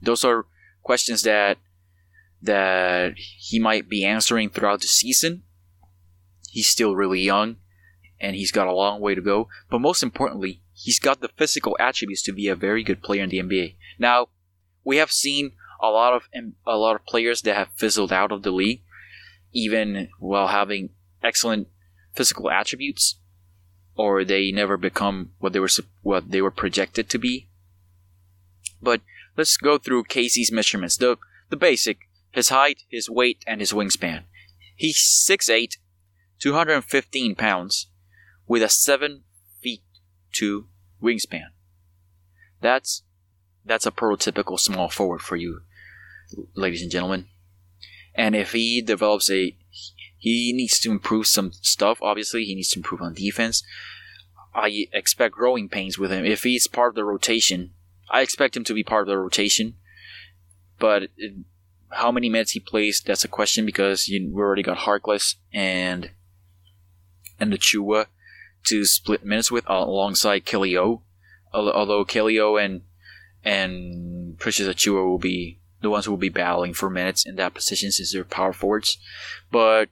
Those 0.00 0.24
are 0.24 0.46
questions 0.82 1.22
that 1.22 1.58
that 2.42 3.14
he 3.16 3.58
might 3.58 3.88
be 3.88 4.04
answering 4.04 4.50
throughout 4.50 4.80
the 4.80 4.86
season. 4.86 5.42
He's 6.50 6.68
still 6.68 6.94
really 6.94 7.20
young, 7.20 7.56
and 8.20 8.36
he's 8.36 8.52
got 8.52 8.68
a 8.68 8.74
long 8.74 9.00
way 9.00 9.14
to 9.14 9.20
go. 9.20 9.48
But 9.70 9.80
most 9.80 10.02
importantly, 10.02 10.62
he's 10.72 10.98
got 10.98 11.20
the 11.20 11.30
physical 11.36 11.76
attributes 11.80 12.22
to 12.24 12.32
be 12.32 12.48
a 12.48 12.54
very 12.54 12.84
good 12.84 13.02
player 13.02 13.24
in 13.24 13.30
the 13.30 13.40
NBA. 13.40 13.76
Now, 13.98 14.28
we 14.84 14.98
have 14.98 15.10
seen 15.10 15.52
a 15.88 15.90
lot 15.90 16.14
of 16.14 16.28
a 16.66 16.76
lot 16.76 16.96
of 16.96 17.06
players 17.06 17.42
that 17.42 17.56
have 17.56 17.68
fizzled 17.76 18.12
out 18.12 18.32
of 18.32 18.42
the 18.42 18.50
league, 18.50 18.82
even 19.52 20.08
while 20.18 20.48
having 20.48 20.90
excellent 21.22 21.68
physical 22.14 22.50
attributes, 22.50 23.16
or 23.94 24.24
they 24.24 24.50
never 24.50 24.76
become 24.76 25.32
what 25.38 25.52
they 25.52 25.60
were 25.60 25.68
what 26.02 26.30
they 26.30 26.42
were 26.42 26.50
projected 26.50 27.08
to 27.10 27.18
be. 27.18 27.48
But 28.82 29.00
let's 29.36 29.56
go 29.56 29.78
through 29.78 30.04
KZ's 30.04 30.52
measurements. 30.52 30.96
The 30.96 31.18
the 31.48 31.56
basic: 31.56 32.08
his 32.30 32.48
height, 32.48 32.82
his 32.90 33.08
weight, 33.08 33.42
and 33.46 33.60
his 33.60 33.72
wingspan. 33.72 34.24
He's 34.78 34.98
6'8", 35.26 35.78
215 36.38 37.34
pounds, 37.34 37.86
with 38.46 38.62
a 38.62 38.68
seven 38.68 39.22
feet 39.62 39.82
two 40.32 40.68
wingspan. 41.02 41.48
That's 42.60 43.02
that's 43.64 43.86
a 43.86 43.90
prototypical 43.90 44.58
small 44.60 44.88
forward 44.88 45.22
for 45.22 45.36
you, 45.36 45.62
ladies 46.54 46.82
and 46.82 46.90
gentlemen. 46.90 47.26
And 48.14 48.34
if 48.34 48.52
he 48.52 48.80
develops 48.82 49.30
a, 49.30 49.56
he 50.18 50.52
needs 50.52 50.80
to 50.80 50.90
improve 50.90 51.26
some 51.26 51.52
stuff. 51.52 51.98
Obviously, 52.00 52.44
he 52.44 52.54
needs 52.54 52.70
to 52.70 52.78
improve 52.78 53.02
on 53.02 53.14
defense. 53.14 53.62
I 54.54 54.88
expect 54.92 55.34
growing 55.34 55.68
pains 55.68 55.98
with 55.98 56.10
him. 56.10 56.24
If 56.24 56.42
he's 56.42 56.66
part 56.66 56.90
of 56.90 56.94
the 56.94 57.04
rotation, 57.04 57.72
I 58.10 58.22
expect 58.22 58.56
him 58.56 58.64
to 58.64 58.74
be 58.74 58.82
part 58.82 59.02
of 59.02 59.08
the 59.08 59.18
rotation. 59.18 59.74
But 60.78 61.10
how 61.90 62.10
many 62.10 62.28
minutes 62.28 62.52
he 62.52 62.60
plays, 62.60 63.02
that's 63.04 63.24
a 63.24 63.28
question 63.28 63.66
because 63.66 64.08
you, 64.08 64.30
we 64.32 64.40
already 64.40 64.62
got 64.62 64.78
Harkless 64.78 65.36
and 65.52 66.10
and 67.38 67.52
the 67.52 67.58
Chua 67.58 68.06
to 68.64 68.84
split 68.84 69.24
minutes 69.24 69.50
with 69.50 69.68
uh, 69.68 69.74
alongside 69.74 70.44
Kelly 70.44 70.76
O. 70.76 71.02
Although 71.52 72.04
Kelly 72.04 72.38
O 72.38 72.56
and 72.56 72.82
and 73.44 74.38
Precious 74.38 74.66
Achiuwa 74.68 75.06
will 75.06 75.18
be 75.18 75.60
the 75.86 75.90
ones 75.90 76.04
who 76.04 76.10
will 76.10 76.18
be 76.18 76.28
battling 76.28 76.74
for 76.74 76.90
minutes 76.90 77.24
in 77.24 77.36
that 77.36 77.54
position 77.54 77.92
since 77.92 78.12
they're 78.12 78.24
power 78.24 78.52
forwards. 78.52 78.98
But 79.52 79.88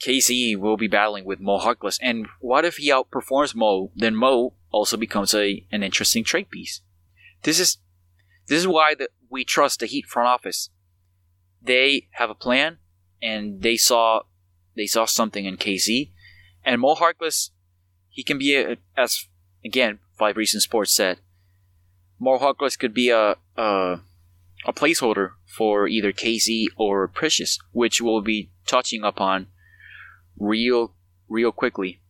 KZ 0.00 0.56
will 0.56 0.76
be 0.76 0.86
battling 0.86 1.24
with 1.24 1.40
Mo 1.40 1.58
Harkless. 1.58 1.98
And 2.00 2.28
what 2.40 2.64
if 2.64 2.76
he 2.76 2.88
outperforms 2.88 3.56
Mo? 3.56 3.90
Then 3.96 4.14
Mo 4.14 4.54
also 4.70 4.96
becomes 4.96 5.34
a 5.34 5.66
an 5.72 5.82
interesting 5.82 6.22
trade 6.22 6.50
piece. 6.50 6.82
This 7.42 7.58
is 7.58 7.78
this 8.46 8.60
is 8.60 8.68
why 8.68 8.94
the, 8.94 9.08
we 9.28 9.44
trust 9.44 9.80
the 9.80 9.86
Heat 9.86 10.06
front 10.06 10.28
office. 10.28 10.70
They 11.60 12.08
have 12.12 12.30
a 12.30 12.34
plan, 12.34 12.78
and 13.20 13.62
they 13.62 13.76
saw 13.76 14.22
they 14.76 14.86
saw 14.86 15.04
something 15.04 15.46
in 15.46 15.56
KZ, 15.56 16.12
and 16.64 16.80
Mo 16.80 16.94
Harkless, 16.94 17.50
he 18.08 18.22
can 18.22 18.38
be 18.38 18.54
a, 18.54 18.76
as 18.96 19.26
again 19.64 19.98
Five 20.16 20.36
Reasons 20.36 20.62
Sports 20.62 20.92
said, 20.92 21.18
Mo 22.20 22.38
Harkless 22.38 22.78
could 22.78 22.94
be 22.94 23.10
a, 23.10 23.36
a 23.56 23.98
a 24.64 24.72
placeholder 24.72 25.32
for 25.46 25.88
either 25.88 26.12
KZ 26.12 26.66
or 26.76 27.08
Precious, 27.08 27.58
which 27.72 28.00
we'll 28.00 28.20
be 28.20 28.50
touching 28.66 29.02
upon 29.02 29.48
real 30.38 30.94
real 31.28 31.52
quickly. 31.52 32.00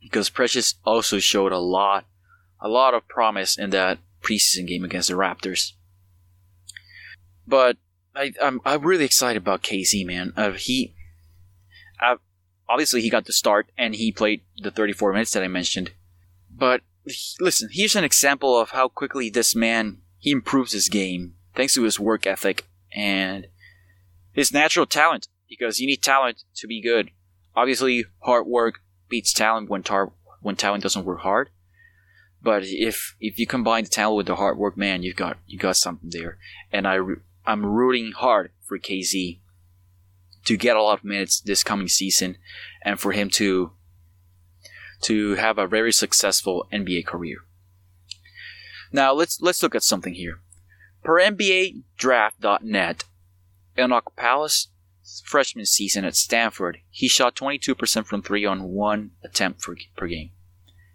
Because 0.00 0.30
Precious 0.30 0.76
also 0.84 1.18
showed 1.18 1.52
a 1.52 1.58
lot 1.58 2.06
a 2.60 2.68
lot 2.68 2.94
of 2.94 3.08
promise 3.08 3.58
in 3.58 3.70
that 3.70 3.98
preseason 4.22 4.66
game 4.66 4.84
against 4.84 5.08
the 5.08 5.14
Raptors. 5.14 5.72
But 7.46 7.76
I, 8.14 8.32
I'm 8.42 8.60
I'm 8.64 8.82
really 8.82 9.04
excited 9.04 9.42
about 9.42 9.62
KZ, 9.62 10.06
man. 10.06 10.32
Uh, 10.36 10.52
he, 10.52 10.94
uh, 12.00 12.16
obviously 12.68 13.00
he 13.00 13.10
got 13.10 13.24
the 13.24 13.32
start 13.32 13.70
and 13.76 13.94
he 13.94 14.12
played 14.12 14.42
the 14.58 14.70
34 14.70 15.12
minutes 15.12 15.32
that 15.32 15.42
I 15.42 15.48
mentioned. 15.48 15.92
But 16.50 16.82
listen, 17.40 17.68
here's 17.72 17.96
an 17.96 18.04
example 18.04 18.58
of 18.58 18.70
how 18.70 18.88
quickly 18.88 19.30
this 19.30 19.54
man 19.54 19.98
he 20.18 20.30
improves 20.30 20.72
his 20.72 20.88
game 20.88 21.34
thanks 21.58 21.74
to 21.74 21.82
his 21.82 21.98
work 21.98 22.24
ethic 22.24 22.68
and 22.94 23.48
his 24.32 24.52
natural 24.52 24.86
talent. 24.86 25.26
Because 25.48 25.80
you 25.80 25.86
need 25.86 26.02
talent 26.02 26.44
to 26.56 26.66
be 26.66 26.80
good. 26.80 27.10
Obviously, 27.56 28.04
hard 28.20 28.46
work 28.46 28.80
beats 29.08 29.32
talent 29.32 29.68
when 29.68 29.82
tar- 29.82 30.12
when 30.40 30.56
talent 30.56 30.82
doesn't 30.82 31.04
work 31.04 31.20
hard. 31.20 31.48
But 32.40 32.62
if 32.64 33.16
if 33.18 33.38
you 33.38 33.46
combine 33.46 33.84
the 33.84 33.90
talent 33.90 34.18
with 34.18 34.26
the 34.26 34.36
hard 34.36 34.58
work, 34.58 34.76
man, 34.76 35.02
you've 35.02 35.16
got 35.16 35.38
you 35.46 35.58
got 35.58 35.76
something 35.76 36.10
there. 36.10 36.38
And 36.70 36.86
I 36.86 36.98
I'm 37.46 37.64
rooting 37.64 38.12
hard 38.12 38.52
for 38.62 38.78
KZ 38.78 39.40
to 40.44 40.56
get 40.56 40.76
a 40.76 40.82
lot 40.82 40.98
of 40.98 41.04
minutes 41.04 41.40
this 41.40 41.64
coming 41.64 41.88
season, 41.88 42.36
and 42.82 43.00
for 43.00 43.12
him 43.12 43.30
to 43.30 43.72
to 45.02 45.34
have 45.36 45.56
a 45.56 45.66
very 45.66 45.92
successful 45.92 46.68
NBA 46.70 47.06
career. 47.06 47.38
Now 48.92 49.14
let's 49.14 49.40
let's 49.40 49.62
look 49.62 49.74
at 49.74 49.82
something 49.82 50.12
here. 50.12 50.40
Per 51.02 51.20
NBA 51.20 51.82
Draft.net, 51.96 53.04
Enoch 53.78 54.12
Palace 54.16 54.68
freshman 55.24 55.64
season 55.64 56.04
at 56.04 56.16
Stanford, 56.16 56.78
he 56.90 57.08
shot 57.08 57.34
22% 57.34 58.06
from 58.06 58.22
three 58.22 58.44
on 58.44 58.64
one 58.64 59.12
attempt 59.24 59.62
for, 59.62 59.76
per 59.96 60.06
game. 60.06 60.30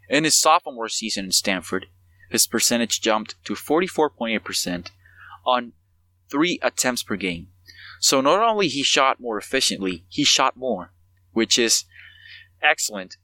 In 0.09 0.23
his 0.23 0.39
sophomore 0.39 0.89
season 0.89 1.25
in 1.25 1.31
Stanford, 1.31 1.87
his 2.29 2.47
percentage 2.47 3.01
jumped 3.01 3.35
to 3.45 3.53
44.8% 3.53 4.91
on 5.45 5.73
three 6.29 6.59
attempts 6.61 7.03
per 7.03 7.15
game. 7.15 7.47
So 7.99 8.21
not 8.21 8.43
only 8.43 8.67
he 8.67 8.83
shot 8.83 9.19
more 9.19 9.37
efficiently, 9.37 10.05
he 10.09 10.23
shot 10.23 10.57
more, 10.57 10.91
which 11.31 11.57
is 11.57 11.85
excellent 12.61 13.17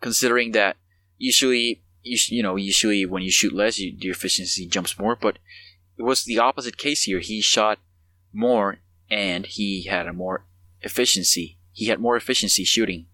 considering 0.00 0.52
that 0.52 0.76
usually 1.16 1.82
you, 2.04 2.18
you 2.28 2.42
know 2.42 2.56
usually 2.56 3.04
when 3.04 3.22
you 3.22 3.30
shoot 3.30 3.52
less 3.52 3.78
you, 3.78 3.94
your 3.98 4.12
efficiency 4.12 4.66
jumps 4.66 4.98
more 4.98 5.16
but 5.16 5.38
it 5.96 6.02
was 6.02 6.24
the 6.24 6.38
opposite 6.38 6.76
case 6.76 7.04
here. 7.04 7.20
He 7.20 7.40
shot 7.40 7.78
more 8.32 8.78
and 9.10 9.46
he 9.46 9.84
had 9.84 10.06
a 10.06 10.12
more 10.12 10.44
efficiency. 10.80 11.58
He 11.72 11.86
had 11.86 12.00
more 12.00 12.16
efficiency 12.16 12.64
shooting. 12.64 13.06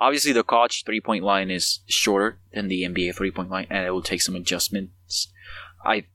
Obviously 0.00 0.32
the 0.32 0.42
college 0.42 0.84
three 0.84 1.00
point 1.00 1.24
line 1.24 1.50
is 1.50 1.80
shorter 1.86 2.38
than 2.52 2.68
the 2.68 2.82
nba 2.82 3.14
three 3.14 3.30
point 3.30 3.50
line 3.50 3.66
and 3.70 3.86
it 3.86 3.90
will 3.90 4.02
take 4.02 4.22
some 4.22 4.34
adjustments. 4.34 5.28
I 5.84 6.06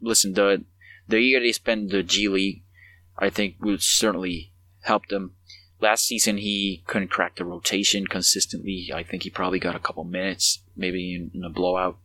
listen 0.00 0.34
the 0.34 0.64
the 1.08 1.20
year 1.20 1.40
they 1.40 1.52
spent 1.52 1.90
the 1.90 2.04
g 2.04 2.28
league 2.28 2.62
i 3.18 3.28
think 3.28 3.56
would 3.60 3.82
certainly 3.82 4.52
help 4.82 5.06
them 5.08 5.34
Last 5.80 6.04
season, 6.06 6.36
he 6.36 6.82
couldn't 6.86 7.10
crack 7.10 7.36
the 7.36 7.44
rotation 7.44 8.06
consistently. 8.06 8.90
I 8.94 9.02
think 9.02 9.22
he 9.22 9.30
probably 9.30 9.58
got 9.58 9.74
a 9.74 9.80
couple 9.80 10.04
minutes, 10.04 10.62
maybe 10.76 11.14
in, 11.14 11.30
in 11.34 11.42
a 11.42 11.48
blowout, 11.48 11.98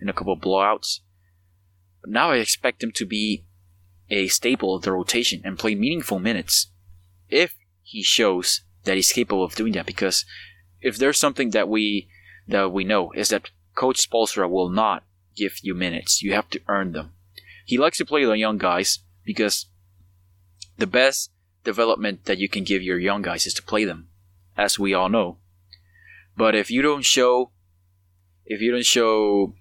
in 0.00 0.08
a 0.08 0.12
couple 0.12 0.36
blowouts. 0.38 1.00
But 2.02 2.10
now 2.10 2.32
I 2.32 2.36
expect 2.36 2.82
him 2.82 2.92
to 2.92 3.06
be 3.06 3.46
a 4.10 4.28
staple 4.28 4.74
of 4.74 4.82
the 4.82 4.92
rotation 4.92 5.40
and 5.44 5.58
play 5.58 5.74
meaningful 5.74 6.18
minutes 6.18 6.70
if 7.30 7.54
he 7.82 8.02
shows 8.02 8.60
that 8.84 8.96
he's 8.96 9.12
capable 9.12 9.42
of 9.42 9.54
doing 9.54 9.72
that. 9.72 9.86
Because 9.86 10.26
if 10.82 10.98
there's 10.98 11.18
something 11.18 11.50
that 11.50 11.68
we 11.68 12.08
that 12.46 12.72
we 12.72 12.84
know 12.84 13.10
is 13.12 13.30
that 13.30 13.50
Coach 13.74 14.06
Spoelstra 14.06 14.48
will 14.50 14.68
not 14.68 15.02
give 15.34 15.54
you 15.62 15.74
minutes. 15.74 16.22
You 16.22 16.34
have 16.34 16.50
to 16.50 16.60
earn 16.68 16.92
them. 16.92 17.12
He 17.64 17.78
likes 17.78 17.98
to 17.98 18.04
play 18.04 18.24
the 18.24 18.32
young 18.32 18.58
guys 18.58 18.98
because 19.24 19.66
the 20.76 20.86
best 20.86 21.30
development 21.64 22.26
that 22.26 22.38
you 22.38 22.48
can 22.48 22.64
give 22.64 22.82
your 22.82 22.98
young 22.98 23.22
guys 23.22 23.46
is 23.46 23.54
to 23.54 23.62
play 23.62 23.84
them, 23.84 24.08
as 24.56 24.78
we 24.78 24.94
all 24.94 25.08
know. 25.08 25.38
But 26.36 26.54
if 26.54 26.70
you 26.70 26.82
don't 26.82 27.04
show, 27.04 27.50
if 28.44 28.60
you 28.60 28.70
don't 28.70 28.86
show 28.86 29.54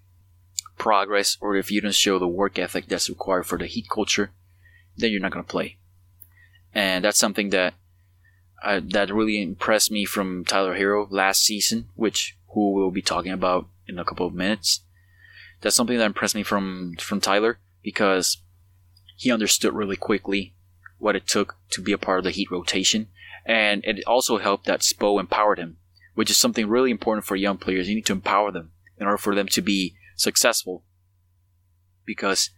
progress, 0.78 1.38
or 1.40 1.56
if 1.56 1.72
you 1.72 1.82
don't 1.82 1.96
show 1.96 2.20
the 2.20 2.28
work 2.28 2.60
ethic 2.60 2.88
that's 2.88 3.10
required 3.10 3.46
for 3.46 3.58
the 3.58 3.68
heat 3.68 3.88
culture, 3.90 4.32
then 4.98 5.12
you're 5.12 5.22
not 5.22 5.32
going 5.32 5.44
to 5.44 5.50
play. 5.50 5.78
And 6.74 7.04
that's 7.04 7.20
something 7.20 7.50
that 7.52 7.76
uh, 8.64 8.82
that 8.84 9.14
really 9.14 9.42
impressed 9.42 9.92
me 9.92 10.06
from 10.06 10.46
Tyler 10.46 10.78
Herro 10.78 11.08
last 11.12 11.44
season, 11.44 11.90
which 11.96 12.38
who 12.50 12.72
we'll 12.72 12.92
be 12.92 13.02
talking 13.02 13.32
about 13.32 13.68
in 13.88 14.00
a 14.00 14.06
couple 14.06 14.26
of 14.26 14.34
minutes. 14.34 14.82
That's 15.62 15.76
something 15.76 15.98
that 15.98 16.06
impressed 16.06 16.36
me 16.36 16.44
from 16.44 16.96
from 17.00 17.22
Tyler 17.22 17.60
because 17.84 18.38
he 19.16 19.32
understood 19.32 19.74
really 19.74 19.96
quickly 19.96 20.56
what 21.04 21.16
it 21.16 21.28
took 21.28 21.58
to 21.70 21.82
be 21.82 21.92
a 21.92 21.98
part 21.98 22.20
of 22.20 22.24
the 22.24 22.32
Heat 22.32 22.50
rotation, 22.50 23.08
and 23.46 23.84
it 23.84 24.04
also 24.08 24.38
helped 24.38 24.66
that 24.66 24.80
Spo 24.80 25.20
empowered 25.20 25.60
him, 25.60 25.78
which 26.16 26.32
is 26.32 26.38
something 26.38 26.68
really 26.68 26.92
important 26.92 27.26
for 27.26 27.36
young 27.36 27.58
players. 27.58 27.90
You 27.90 27.96
need 27.96 28.06
to 28.06 28.14
empower 28.14 28.52
them 28.52 28.72
in 28.98 29.06
order 29.06 29.18
for 29.18 29.36
them 29.36 29.48
to 29.50 29.62
be 29.62 29.96
successful. 30.16 30.84
Because, 32.06 32.52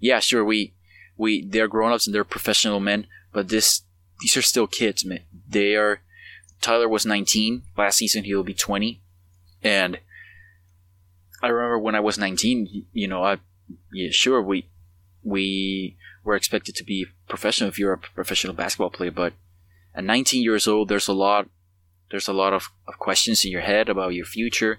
yeah, 0.00 0.18
sure, 0.18 0.44
we 0.44 0.74
we 1.16 1.46
they're 1.46 1.68
grown 1.68 1.92
ups 1.92 2.06
and 2.06 2.14
they're 2.14 2.24
professional 2.24 2.80
men, 2.80 3.06
but 3.32 3.48
this 3.48 3.82
these 4.20 4.36
are 4.36 4.42
still 4.42 4.66
kids, 4.66 5.04
man. 5.04 5.20
They 5.48 5.76
are. 5.76 6.00
Tyler 6.60 6.88
was 6.88 7.06
19 7.06 7.62
last 7.76 7.98
season; 7.98 8.24
he'll 8.24 8.44
be 8.44 8.54
20, 8.54 9.00
and 9.62 9.98
I 11.42 11.48
remember 11.48 11.78
when 11.78 11.94
I 11.94 12.00
was 12.00 12.18
19. 12.18 12.86
You 12.92 13.08
know, 13.08 13.22
I 13.22 13.38
yeah, 13.92 14.10
sure 14.10 14.42
we 14.42 14.68
we 15.22 15.96
were 16.24 16.36
expected 16.36 16.74
to 16.76 16.84
be 16.84 17.06
professional 17.28 17.68
if 17.68 17.78
you're 17.78 17.92
a 17.92 17.98
professional 17.98 18.54
basketball 18.54 18.90
player. 18.90 19.10
But 19.10 19.34
at 19.94 20.04
19 20.04 20.42
years 20.42 20.68
old, 20.68 20.88
there's 20.88 21.08
a 21.08 21.12
lot, 21.12 21.48
there's 22.10 22.28
a 22.28 22.32
lot 22.32 22.52
of, 22.52 22.70
of 22.86 22.98
questions 22.98 23.44
in 23.44 23.50
your 23.50 23.60
head 23.62 23.88
about 23.88 24.14
your 24.14 24.24
future, 24.24 24.78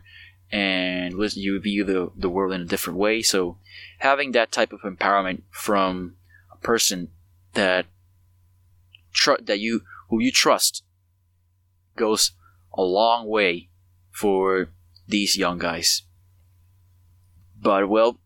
and 0.51 1.13
you 1.35 1.59
view 1.59 1.83
the 1.83 2.11
the 2.15 2.29
world 2.29 2.53
in 2.53 2.61
a 2.61 2.65
different 2.65 2.99
way. 2.99 3.21
So 3.21 3.57
having 3.99 4.31
that 4.31 4.51
type 4.51 4.71
of 4.71 4.81
empowerment 4.81 5.41
from 5.49 6.15
a 6.51 6.57
person 6.57 7.09
that 7.53 7.87
tr- 9.11 9.41
that 9.41 9.59
you 9.59 9.81
who 10.09 10.21
you 10.21 10.31
trust 10.31 10.83
goes 11.95 12.31
a 12.73 12.83
long 12.83 13.27
way 13.27 13.69
for 14.11 14.69
these 15.07 15.37
young 15.37 15.57
guys. 15.57 16.03
But 17.59 17.89
well, 17.89 18.19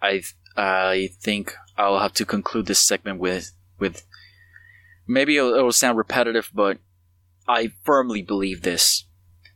I 0.00 0.22
I 0.56 1.10
think 1.20 1.54
I'll 1.78 2.00
have 2.00 2.12
to 2.14 2.26
conclude 2.26 2.66
this 2.66 2.80
segment 2.80 3.20
with 3.20 3.52
with 3.78 4.04
maybe 5.06 5.36
it'll, 5.36 5.54
it'll 5.54 5.72
sound 5.72 5.96
repetitive, 5.96 6.50
but 6.52 6.78
I 7.46 7.72
firmly 7.84 8.20
believe 8.20 8.62
this. 8.62 9.06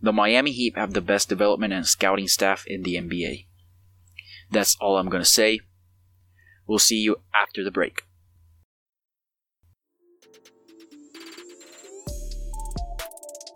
The 0.01 0.13
Miami 0.13 0.53
Heat 0.53 0.77
have 0.77 0.95
the 0.95 1.01
best 1.01 1.29
development 1.29 1.73
and 1.73 1.87
scouting 1.87 2.29
staff 2.29 2.65
in 2.67 2.83
the 2.83 2.95
NBA. 2.95 3.47
That's 4.51 4.77
all 4.81 4.97
I'm 4.97 5.09
going 5.09 5.23
to 5.23 5.29
say. 5.29 5.61
We'll 6.67 6.79
see 6.79 6.99
you 6.99 7.17
after 7.35 7.65
the 7.65 7.71
break. 7.71 8.03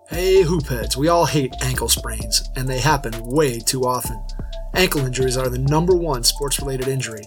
Hey, 0.08 0.42
hoopheads, 0.44 0.96
we 0.96 1.08
all 1.08 1.26
hate 1.26 1.52
ankle 1.62 1.88
sprains, 1.88 2.42
and 2.56 2.68
they 2.68 2.78
happen 2.78 3.12
way 3.22 3.58
too 3.58 3.82
often. 3.84 4.24
Ankle 4.74 5.04
injuries 5.04 5.36
are 5.36 5.48
the 5.48 5.58
number 5.58 5.94
one 5.94 6.24
sports 6.24 6.60
related 6.60 6.88
injury. 6.88 7.26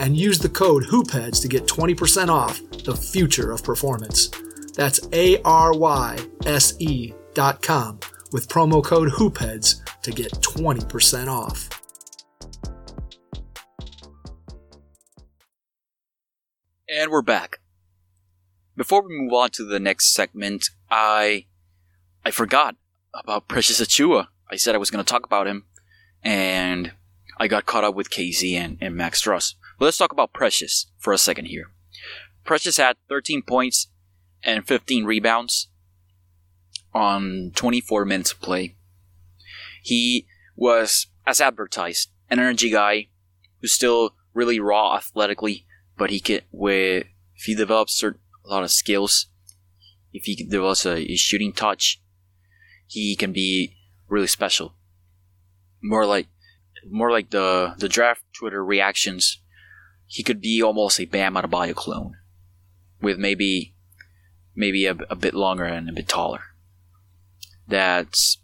and 0.00 0.16
use 0.16 0.38
the 0.38 0.48
code 0.48 0.84
HoopHeads 0.84 1.40
to 1.42 1.48
get 1.48 1.66
20% 1.66 2.28
off 2.28 2.60
the 2.84 2.96
future 2.96 3.52
of 3.52 3.62
performance. 3.62 4.30
That's 4.74 5.00
A 5.12 5.40
R 5.42 5.72
Y 5.72 6.18
S 6.46 6.74
E 6.80 7.12
dot 7.34 7.62
com 7.62 8.00
with 8.32 8.48
promo 8.48 8.82
code 8.82 9.10
HoopHeads 9.10 9.82
to 10.02 10.10
get 10.10 10.32
20% 10.32 11.28
off. 11.28 11.68
And 16.88 17.10
we're 17.10 17.22
back. 17.22 17.58
Before 18.76 19.02
we 19.02 19.16
move 19.16 19.32
on 19.32 19.50
to 19.52 19.64
the 19.64 19.80
next 19.80 20.12
segment, 20.12 20.68
I 20.90 21.46
I 22.24 22.30
forgot 22.30 22.76
about 23.14 23.48
Precious 23.48 23.80
Achiuwa. 23.80 24.28
I 24.50 24.56
said 24.56 24.74
I 24.74 24.78
was 24.78 24.90
going 24.90 25.04
to 25.04 25.08
talk 25.08 25.24
about 25.24 25.46
him, 25.46 25.64
and 26.22 26.92
I 27.38 27.48
got 27.48 27.66
caught 27.66 27.84
up 27.84 27.94
with 27.94 28.10
KZ 28.10 28.54
and, 28.54 28.78
and 28.80 28.96
Max 28.96 29.22
Strus. 29.22 29.54
But 29.78 29.86
let's 29.86 29.98
talk 29.98 30.12
about 30.12 30.32
Precious 30.32 30.86
for 30.98 31.12
a 31.12 31.18
second 31.18 31.46
here. 31.46 31.70
Precious 32.44 32.76
had 32.76 32.96
13 33.08 33.42
points 33.42 33.88
and 34.42 34.66
15 34.66 35.04
rebounds 35.04 35.68
on 36.92 37.52
24 37.54 38.04
minutes 38.04 38.32
of 38.32 38.40
play. 38.40 38.76
He 39.82 40.26
was, 40.56 41.08
as 41.26 41.40
advertised, 41.40 42.10
an 42.30 42.38
energy 42.38 42.70
guy 42.70 43.08
who's 43.60 43.72
still 43.72 44.14
really 44.32 44.60
raw 44.60 44.96
athletically, 44.96 45.66
but 45.96 46.10
he 46.10 46.20
can, 46.20 46.40
with, 46.52 47.06
if 47.36 47.44
he 47.44 47.54
develops 47.54 47.94
certain, 47.94 48.20
a 48.44 48.48
lot 48.48 48.62
of 48.62 48.70
skills, 48.70 49.26
if 50.12 50.24
he 50.24 50.36
develops 50.36 50.86
a, 50.86 51.12
a 51.12 51.16
shooting 51.16 51.52
touch, 51.52 52.00
he 52.86 53.16
can 53.16 53.32
be 53.32 53.76
really 54.08 54.26
special. 54.26 54.74
More 55.82 56.06
like, 56.06 56.28
more 56.88 57.10
like 57.10 57.30
the 57.30 57.74
the 57.78 57.88
draft 57.88 58.22
Twitter 58.32 58.64
reactions. 58.64 59.40
He 60.06 60.22
could 60.22 60.40
be 60.40 60.62
almost 60.62 61.00
a 61.00 61.04
Bam 61.04 61.34
Adebayo 61.34 61.74
clone, 61.74 62.16
with 63.00 63.18
maybe 63.18 63.74
maybe 64.54 64.86
a, 64.86 64.96
a 65.10 65.16
bit 65.16 65.34
longer 65.34 65.64
and 65.64 65.88
a 65.88 65.92
bit 65.92 66.08
taller. 66.08 66.42
That's 67.66 68.38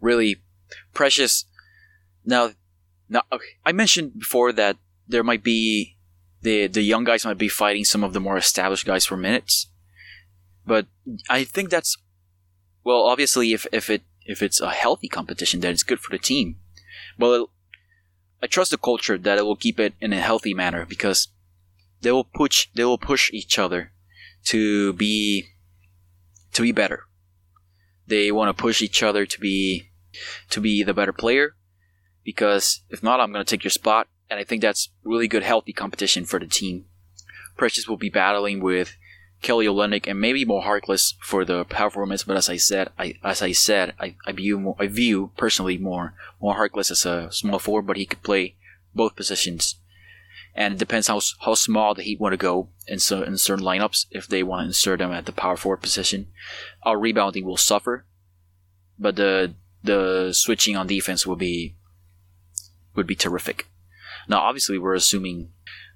really 0.00 0.42
precious. 0.92 1.44
Now, 2.24 2.52
now 3.08 3.22
I 3.64 3.72
mentioned 3.72 4.18
before 4.18 4.52
that 4.52 4.76
there 5.08 5.24
might 5.24 5.42
be 5.42 5.96
the 6.42 6.66
the 6.66 6.82
young 6.82 7.04
guys 7.04 7.24
might 7.24 7.38
be 7.38 7.48
fighting 7.48 7.84
some 7.84 8.04
of 8.04 8.12
the 8.12 8.20
more 8.20 8.36
established 8.36 8.86
guys 8.86 9.04
for 9.04 9.16
minutes, 9.16 9.68
but 10.66 10.86
I 11.28 11.44
think 11.44 11.70
that's 11.70 11.96
well, 12.84 13.02
obviously, 13.02 13.52
if 13.52 13.66
if 13.72 13.90
it 13.90 14.02
if 14.24 14.42
it's 14.42 14.60
a 14.60 14.70
healthy 14.70 15.08
competition, 15.08 15.60
then 15.60 15.72
it's 15.72 15.82
good 15.82 16.00
for 16.00 16.10
the 16.10 16.18
team. 16.18 16.56
Well, 17.18 17.50
I 18.42 18.46
trust 18.46 18.70
the 18.70 18.78
culture 18.78 19.18
that 19.18 19.38
it 19.38 19.44
will 19.44 19.56
keep 19.56 19.78
it 19.78 19.94
in 20.00 20.12
a 20.12 20.20
healthy 20.20 20.54
manner 20.54 20.86
because 20.86 21.28
they 22.00 22.12
will 22.12 22.24
push 22.24 22.68
they 22.74 22.84
will 22.84 22.98
push 22.98 23.30
each 23.32 23.58
other 23.58 23.92
to 24.44 24.92
be 24.94 25.46
to 26.52 26.62
be 26.62 26.72
better. 26.72 27.04
They 28.06 28.32
want 28.32 28.56
to 28.56 28.60
push 28.60 28.82
each 28.82 29.02
other 29.02 29.26
to 29.26 29.40
be 29.40 29.90
to 30.50 30.60
be 30.60 30.82
the 30.82 30.94
better 30.94 31.12
player 31.12 31.54
because 32.24 32.80
if 32.88 33.02
not, 33.02 33.20
I'm 33.20 33.32
going 33.32 33.44
to 33.44 33.48
take 33.48 33.64
your 33.64 33.70
spot, 33.70 34.08
and 34.28 34.38
I 34.38 34.44
think 34.44 34.62
that's 34.62 34.90
really 35.04 35.28
good, 35.28 35.42
healthy 35.42 35.72
competition 35.72 36.24
for 36.24 36.38
the 36.38 36.46
team. 36.46 36.86
Precious 37.56 37.88
will 37.88 37.96
be 37.96 38.10
battling 38.10 38.60
with 38.60 38.96
Kelly 39.42 39.66
Olynyk 39.66 40.06
and 40.06 40.20
maybe 40.20 40.44
Mo 40.44 40.60
Harkless 40.60 41.14
for 41.20 41.44
the 41.44 41.64
performance. 41.64 42.24
But 42.24 42.36
as 42.36 42.48
I 42.48 42.56
said, 42.56 42.90
I 42.98 43.14
as 43.24 43.42
I 43.42 43.52
said, 43.52 43.94
I, 43.98 44.16
I 44.26 44.32
view 44.32 44.58
more, 44.58 44.76
I 44.78 44.86
view 44.86 45.32
personally 45.36 45.78
more 45.78 46.14
Mo 46.42 46.52
Harkless 46.52 46.90
as 46.90 47.06
a 47.06 47.30
small 47.32 47.58
forward, 47.58 47.86
but 47.86 47.96
he 47.96 48.06
could 48.06 48.22
play 48.22 48.56
both 48.94 49.16
positions. 49.16 49.76
And 50.54 50.74
it 50.74 50.78
depends 50.78 51.08
how 51.08 51.20
how 51.44 51.54
small 51.54 51.94
the 51.94 52.02
Heat 52.02 52.20
want 52.20 52.32
to 52.32 52.36
go 52.36 52.68
in, 52.86 52.98
so, 52.98 53.22
in 53.22 53.38
certain 53.38 53.64
lineups. 53.64 54.06
If 54.10 54.26
they 54.26 54.42
want 54.42 54.62
to 54.62 54.66
insert 54.66 55.00
him 55.00 55.12
at 55.12 55.26
the 55.26 55.32
power 55.32 55.56
forward 55.56 55.80
position, 55.80 56.26
our 56.82 56.98
rebounding 56.98 57.44
will 57.44 57.56
suffer, 57.56 58.04
but 58.98 59.16
the 59.16 59.54
the 59.82 60.32
switching 60.32 60.76
on 60.76 60.86
defense 60.86 61.26
will 61.26 61.36
be 61.36 61.76
would 62.94 63.06
be 63.06 63.14
terrific. 63.14 63.68
Now, 64.28 64.40
obviously, 64.40 64.76
we're 64.76 64.94
assuming 64.94 65.50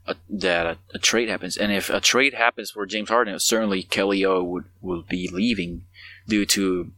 a, 0.06 0.16
that 0.28 0.66
a, 0.66 0.78
a, 0.94 0.98
trade 0.98 1.28
happens, 1.28 1.56
and 1.56 1.72
if 1.72 1.88
a 1.88 2.00
trade 2.00 2.34
happens 2.34 2.70
for 2.70 2.86
James 2.86 3.08
Harden, 3.08 3.38
certainly 3.38 3.82
Kelly 3.82 4.24
O 4.24 4.42
would 4.42 4.64
will 4.80 5.02
be 5.02 5.28
leaving 5.32 5.84
due 6.28 6.44
to 6.46 6.92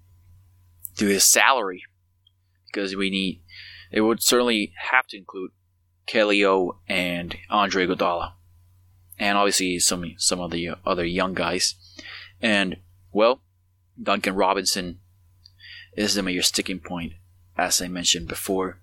to 0.97 1.07
his 1.07 1.25
salary. 1.25 1.85
Because 2.66 2.97
we 2.97 3.11
need 3.11 3.42
it 3.92 4.01
would 4.01 4.23
certainly 4.23 4.75
have 4.90 5.07
to 5.09 5.16
include 5.16 5.53
Kelly 6.07 6.45
O 6.45 6.79
and 6.88 7.37
Andre 7.49 7.87
Iguodala, 7.87 8.33
and 9.19 9.38
obviously 9.38 9.79
some 9.79 10.05
some 10.19 10.40
of 10.40 10.51
the 10.51 10.71
other 10.85 11.05
young 11.05 11.35
guys, 11.35 11.75
and 12.42 12.77
well, 13.12 13.40
Duncan 14.03 14.35
Robinson 14.35 14.99
is 15.97 16.14
the 16.14 16.23
major 16.23 16.42
sticking 16.42 16.81
point, 16.81 17.14
as 17.57 17.81
I 17.81 17.88
mentioned 17.88 18.29
before. 18.29 18.81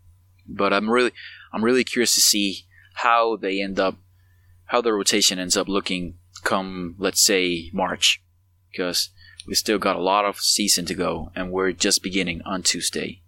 But 0.47 0.73
I'm 0.73 0.89
really 0.89 1.12
I'm 1.51 1.63
really 1.63 1.83
curious 1.83 2.13
to 2.15 2.21
see 2.21 2.65
how 2.95 3.36
they 3.36 3.62
end 3.62 3.79
up 3.79 3.97
how 4.65 4.82
the 4.82 4.93
rotation 4.93 5.39
ends 5.39 5.58
up 5.58 5.67
looking 5.67 6.17
come, 6.43 6.95
let's 6.97 7.23
say, 7.23 7.69
March, 7.73 8.21
because 8.71 9.10
we 9.47 9.56
still 9.56 9.78
got 9.78 9.95
a 9.95 10.02
lot 10.02 10.26
of 10.26 10.39
season 10.39 10.86
to 10.86 10.93
go, 10.93 11.32
and 11.36 11.52
we're 11.52 11.71
just 11.71 12.04
beginning 12.04 12.41
on 12.45 12.63
Tuesday. 12.63 13.21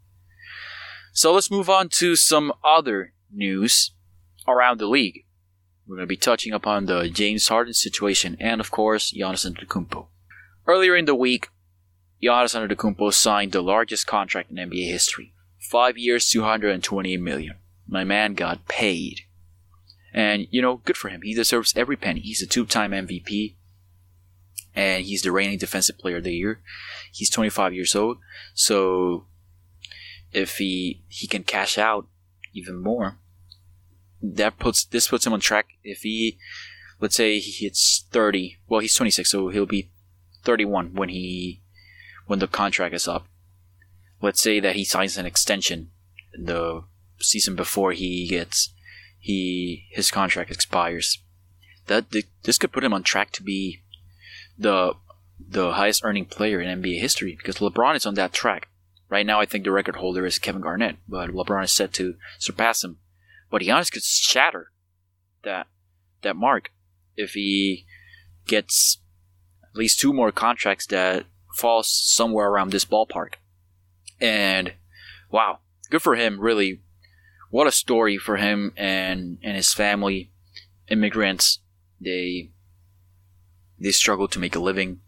So 1.13 1.33
let's 1.33 1.51
move 1.51 1.69
on 1.69 1.89
to 1.93 2.15
some 2.15 2.53
other 2.63 3.13
news 3.31 3.91
around 4.47 4.79
the 4.79 4.87
league. 4.87 5.25
We're 5.87 5.97
going 5.97 6.07
to 6.07 6.09
be 6.09 6.17
touching 6.17 6.51
upon 6.51 6.85
the 6.85 7.09
James 7.09 7.47
Harden 7.47 7.73
situation 7.73 8.35
and, 8.39 8.59
of 8.59 8.71
course, 8.71 9.13
Giannis 9.13 9.49
Antetokounmpo. 9.49 10.07
Earlier 10.67 10.95
in 10.95 11.05
the 11.05 11.15
week, 11.15 11.49
Giannis 12.23 12.55
Antetokounmpo 12.55 13.13
signed 13.13 13.51
the 13.51 13.61
largest 13.61 14.07
contract 14.07 14.49
in 14.49 14.57
NBA 14.57 14.89
history. 14.89 15.33
Five 15.59 15.97
years, 15.97 16.27
228 16.29 17.19
million. 17.21 17.55
My 17.87 18.03
man 18.03 18.33
got 18.33 18.67
paid. 18.67 19.21
And, 20.15 20.47
you 20.49 20.61
know, 20.61 20.77
good 20.77 20.95
for 20.95 21.09
him. 21.09 21.21
He 21.23 21.33
deserves 21.33 21.75
every 21.75 21.97
penny. 21.97 22.21
He's 22.21 22.41
a 22.41 22.47
two 22.47 22.65
time 22.65 22.91
MVP. 22.91 23.55
And 24.73 25.03
he's 25.03 25.21
the 25.21 25.31
reigning 25.31 25.57
defensive 25.57 25.97
player 25.97 26.17
of 26.17 26.23
the 26.23 26.33
year. 26.33 26.61
He's 27.11 27.29
25 27.29 27.73
years 27.73 27.95
old. 27.95 28.17
So 28.53 29.25
if 30.31 30.57
he 30.57 31.03
he 31.09 31.27
can 31.27 31.43
cash 31.43 31.77
out 31.77 32.07
even 32.53 32.81
more, 32.81 33.17
that 34.21 34.57
puts 34.57 34.85
this 34.85 35.09
puts 35.09 35.27
him 35.27 35.33
on 35.33 35.41
track. 35.41 35.67
If 35.83 35.99
he 35.99 36.37
let's 37.01 37.15
say 37.15 37.39
he 37.39 37.65
hits 37.65 38.05
30, 38.11 38.57
well 38.67 38.79
he's 38.79 38.95
26, 38.95 39.29
so 39.29 39.49
he'll 39.49 39.65
be 39.65 39.91
31 40.43 40.93
when 40.93 41.09
he 41.09 41.61
when 42.25 42.39
the 42.39 42.47
contract 42.47 42.95
is 42.95 43.07
up. 43.07 43.27
Let's 44.21 44.41
say 44.41 44.61
that 44.61 44.77
he 44.77 44.85
signs 44.85 45.17
an 45.17 45.25
extension 45.25 45.91
the 46.37 46.83
season 47.19 47.55
before 47.55 47.91
he 47.91 48.27
gets 48.27 48.74
he 49.25 49.87
his 49.89 50.11
contract 50.11 50.51
expires. 50.51 51.17
That 51.87 52.05
this 52.43 52.59
could 52.59 52.71
put 52.71 52.83
him 52.83 52.93
on 52.93 53.01
track 53.01 53.31
to 53.31 53.41
be 53.41 53.81
the 54.55 54.93
the 55.39 55.71
highest 55.71 56.05
earning 56.05 56.25
player 56.25 56.61
in 56.61 56.79
NBA 56.79 56.99
history 56.99 57.35
because 57.35 57.55
LeBron 57.55 57.95
is 57.95 58.05
on 58.05 58.13
that 58.13 58.33
track. 58.33 58.67
Right 59.09 59.25
now, 59.25 59.39
I 59.39 59.47
think 59.47 59.63
the 59.63 59.71
record 59.71 59.95
holder 59.95 60.27
is 60.27 60.37
Kevin 60.37 60.61
Garnett, 60.61 60.97
but 61.07 61.31
LeBron 61.31 61.63
is 61.63 61.71
set 61.71 61.91
to 61.93 62.17
surpass 62.37 62.83
him. 62.83 62.99
But 63.49 63.63
Giannis 63.63 63.91
could 63.91 64.03
shatter 64.03 64.71
that 65.43 65.65
that 66.21 66.35
mark 66.35 66.69
if 67.17 67.31
he 67.31 67.87
gets 68.45 68.99
at 69.63 69.75
least 69.75 69.99
two 69.99 70.13
more 70.13 70.31
contracts 70.31 70.85
that 70.87 71.25
falls 71.55 71.87
somewhere 71.89 72.47
around 72.47 72.71
this 72.71 72.85
ballpark. 72.85 73.35
And 74.21 74.73
wow, 75.31 75.61
good 75.89 76.03
for 76.03 76.15
him, 76.15 76.39
really. 76.39 76.83
What 77.49 77.67
a 77.67 77.71
story 77.71 78.17
for 78.17 78.37
him 78.37 78.73
and, 78.75 79.37
and 79.41 79.55
his 79.55 79.73
family. 79.73 80.31
Immigrants, 80.87 81.59
they 81.99 82.51
they 83.79 83.91
struggled 83.91 84.31
to 84.31 84.39
make 84.39 84.55
a 84.55 84.59
living 84.59 85.01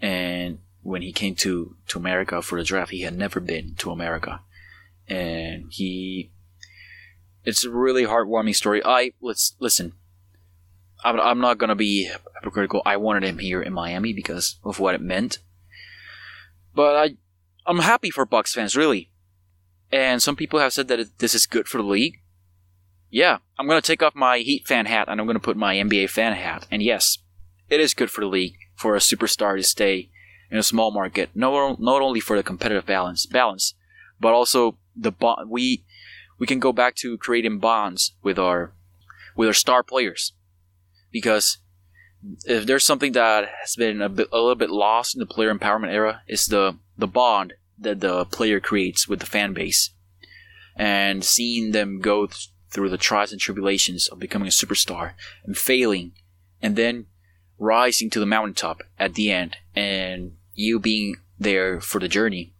and 0.00 0.58
when 0.82 1.02
he 1.02 1.12
came 1.12 1.34
to, 1.34 1.76
to 1.88 1.98
America 1.98 2.40
for 2.40 2.58
the 2.58 2.64
draft, 2.64 2.90
he 2.90 3.02
had 3.02 3.16
never 3.16 3.40
been 3.40 3.74
to 3.76 3.90
America. 3.90 4.40
And 5.08 5.66
he 5.70 6.30
it's 7.44 7.64
a 7.64 7.70
really 7.70 8.04
heartwarming 8.04 8.54
story. 8.54 8.82
I 8.84 9.12
let's 9.20 9.56
listen. 9.58 9.92
I'm, 11.02 11.18
I'm 11.20 11.38
not 11.38 11.58
gonna 11.58 11.76
be 11.76 12.10
hypocritical. 12.34 12.82
I 12.84 12.96
wanted 12.96 13.24
him 13.24 13.38
here 13.38 13.62
in 13.62 13.72
Miami 13.72 14.12
because 14.12 14.58
of 14.64 14.80
what 14.80 14.94
it 14.94 15.00
meant. 15.00 15.38
But 16.74 16.96
I, 16.96 17.16
I'm 17.66 17.78
happy 17.78 18.10
for 18.10 18.26
Bucks 18.26 18.52
fans, 18.52 18.76
really. 18.76 19.10
And 19.90 20.22
some 20.22 20.36
people 20.36 20.60
have 20.60 20.72
said 20.72 20.88
that 20.88 21.18
this 21.18 21.34
is 21.34 21.46
good 21.46 21.66
for 21.66 21.78
the 21.78 21.88
league. 21.88 22.20
Yeah, 23.10 23.38
I'm 23.58 23.66
gonna 23.66 23.80
take 23.80 24.02
off 24.02 24.14
my 24.14 24.38
Heat 24.38 24.66
fan 24.66 24.86
hat 24.86 25.08
and 25.08 25.20
I'm 25.20 25.26
gonna 25.26 25.40
put 25.40 25.56
my 25.56 25.76
NBA 25.76 26.10
fan 26.10 26.34
hat. 26.34 26.66
And 26.70 26.82
yes, 26.82 27.18
it 27.70 27.80
is 27.80 27.94
good 27.94 28.10
for 28.10 28.20
the 28.20 28.26
league 28.26 28.56
for 28.76 28.94
a 28.94 29.00
superstar 29.00 29.56
to 29.56 29.62
stay 29.62 30.10
in 30.50 30.58
a 30.58 30.62
small 30.62 30.90
market. 30.90 31.30
Not 31.34 31.80
not 31.80 32.02
only 32.02 32.20
for 32.20 32.36
the 32.36 32.42
competitive 32.42 32.86
balance, 32.86 33.26
balance, 33.26 33.74
but 34.20 34.32
also 34.32 34.78
the 34.94 35.12
bond. 35.12 35.48
We 35.48 35.84
we 36.38 36.46
can 36.46 36.60
go 36.60 36.72
back 36.72 36.94
to 36.96 37.16
creating 37.18 37.58
bonds 37.58 38.14
with 38.22 38.38
our 38.38 38.72
with 39.36 39.48
our 39.48 39.54
star 39.54 39.82
players 39.82 40.32
because 41.10 41.58
if 42.44 42.66
there's 42.66 42.84
something 42.84 43.12
that 43.12 43.48
has 43.60 43.76
been 43.76 44.02
a, 44.02 44.08
bit, 44.08 44.28
a 44.32 44.38
little 44.38 44.56
bit 44.56 44.70
lost 44.70 45.14
in 45.14 45.20
the 45.20 45.26
player 45.26 45.54
empowerment 45.54 45.92
era, 45.92 46.22
is 46.28 46.46
the 46.46 46.76
the 46.96 47.06
bond 47.06 47.54
that 47.80 48.00
the 48.00 48.24
player 48.26 48.60
creates 48.60 49.08
with 49.08 49.20
the 49.20 49.26
fan 49.26 49.52
base, 49.52 49.90
and 50.76 51.24
seeing 51.24 51.72
them 51.72 52.00
go 52.00 52.26
th- 52.26 52.48
through 52.70 52.90
the 52.90 52.98
trials 52.98 53.32
and 53.32 53.40
tribulations 53.40 54.08
of 54.08 54.18
becoming 54.18 54.48
a 54.48 54.50
superstar 54.50 55.12
and 55.44 55.56
failing, 55.56 56.12
and 56.60 56.76
then 56.76 57.06
rising 57.58 58.10
to 58.10 58.20
the 58.20 58.26
mountaintop 58.26 58.82
at 58.98 59.14
the 59.14 59.30
end, 59.30 59.56
and 59.74 60.32
you 60.54 60.78
being 60.78 61.16
there 61.38 61.80
for 61.80 62.00
the 62.00 62.08
journey. 62.08 62.52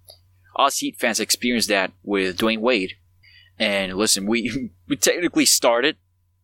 Us 0.56 0.78
Heat 0.78 0.96
fans 0.98 1.20
experienced 1.20 1.68
that 1.68 1.92
with 2.02 2.38
Dwyane 2.38 2.60
Wade, 2.60 2.94
and 3.58 3.94
listen, 3.94 4.26
we 4.26 4.70
we 4.88 4.96
technically 4.96 5.46
started 5.46 5.96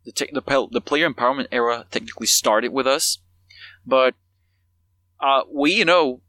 the, 0.05 0.13
te- 0.13 0.31
the, 0.33 0.69
the 0.71 0.81
player 0.81 1.11
empowerment 1.11 1.49
era 1.51 1.87
technically 1.91 2.27
started 2.27 2.73
with 2.73 2.87
us, 2.87 3.19
but 3.87 4.15
uh, 5.21 5.43
we 5.51 5.73
you 5.73 5.85
know, 5.85 6.21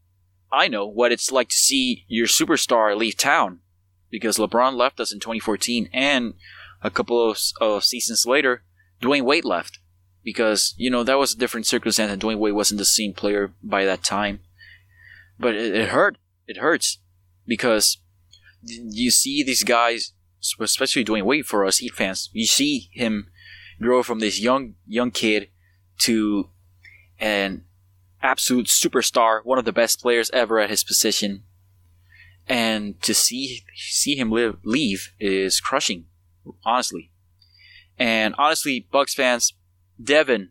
I 0.50 0.68
know 0.68 0.86
what 0.86 1.12
it's 1.12 1.32
like 1.32 1.48
to 1.48 1.56
see 1.56 2.04
your 2.08 2.26
superstar 2.26 2.96
leave 2.96 3.16
town 3.16 3.60
because 4.10 4.38
LeBron 4.38 4.74
left 4.74 5.00
us 5.00 5.12
in 5.12 5.20
2014, 5.20 5.88
and 5.92 6.34
a 6.82 6.90
couple 6.90 7.30
of, 7.30 7.38
of 7.60 7.84
seasons 7.84 8.24
later, 8.26 8.62
Dwyane 9.02 9.24
Wade 9.24 9.44
left 9.44 9.78
because 10.22 10.74
you 10.76 10.90
know 10.90 11.04
that 11.04 11.18
was 11.18 11.34
a 11.34 11.38
different 11.38 11.66
circumstance, 11.66 12.10
and 12.10 12.20
Dwyane 12.20 12.38
Wade 12.38 12.54
wasn't 12.54 12.78
the 12.78 12.84
same 12.84 13.12
player 13.12 13.52
by 13.62 13.84
that 13.84 14.02
time. 14.02 14.40
But 15.38 15.54
it, 15.54 15.74
it 15.74 15.88
hurt. 15.90 16.18
It 16.46 16.58
hurts 16.58 16.98
because 17.46 17.98
you 18.62 19.10
see 19.10 19.42
these 19.42 19.64
guys, 19.64 20.12
especially 20.60 21.04
Dwyane 21.04 21.24
Wade 21.24 21.46
for 21.46 21.64
us 21.64 21.78
Heat 21.78 21.94
fans. 21.94 22.30
You 22.32 22.46
see 22.46 22.88
him 22.92 23.28
grow 23.80 24.02
from 24.02 24.20
this 24.20 24.40
young 24.40 24.74
young 24.86 25.10
kid 25.10 25.48
to 25.98 26.50
an 27.18 27.65
absolute 28.26 28.66
superstar, 28.66 29.40
one 29.44 29.58
of 29.58 29.64
the 29.64 29.72
best 29.72 30.00
players 30.00 30.30
ever 30.30 30.58
at 30.58 30.68
his 30.68 30.82
position. 30.82 31.44
And 32.48 33.00
to 33.02 33.14
see 33.14 33.64
see 33.74 34.16
him 34.16 34.30
live, 34.30 34.58
leave 34.64 35.12
is 35.18 35.60
crushing, 35.60 36.06
honestly. 36.64 37.10
And 37.98 38.34
honestly, 38.36 38.86
Bucks 38.90 39.14
fans, 39.14 39.54
Devin, 40.02 40.50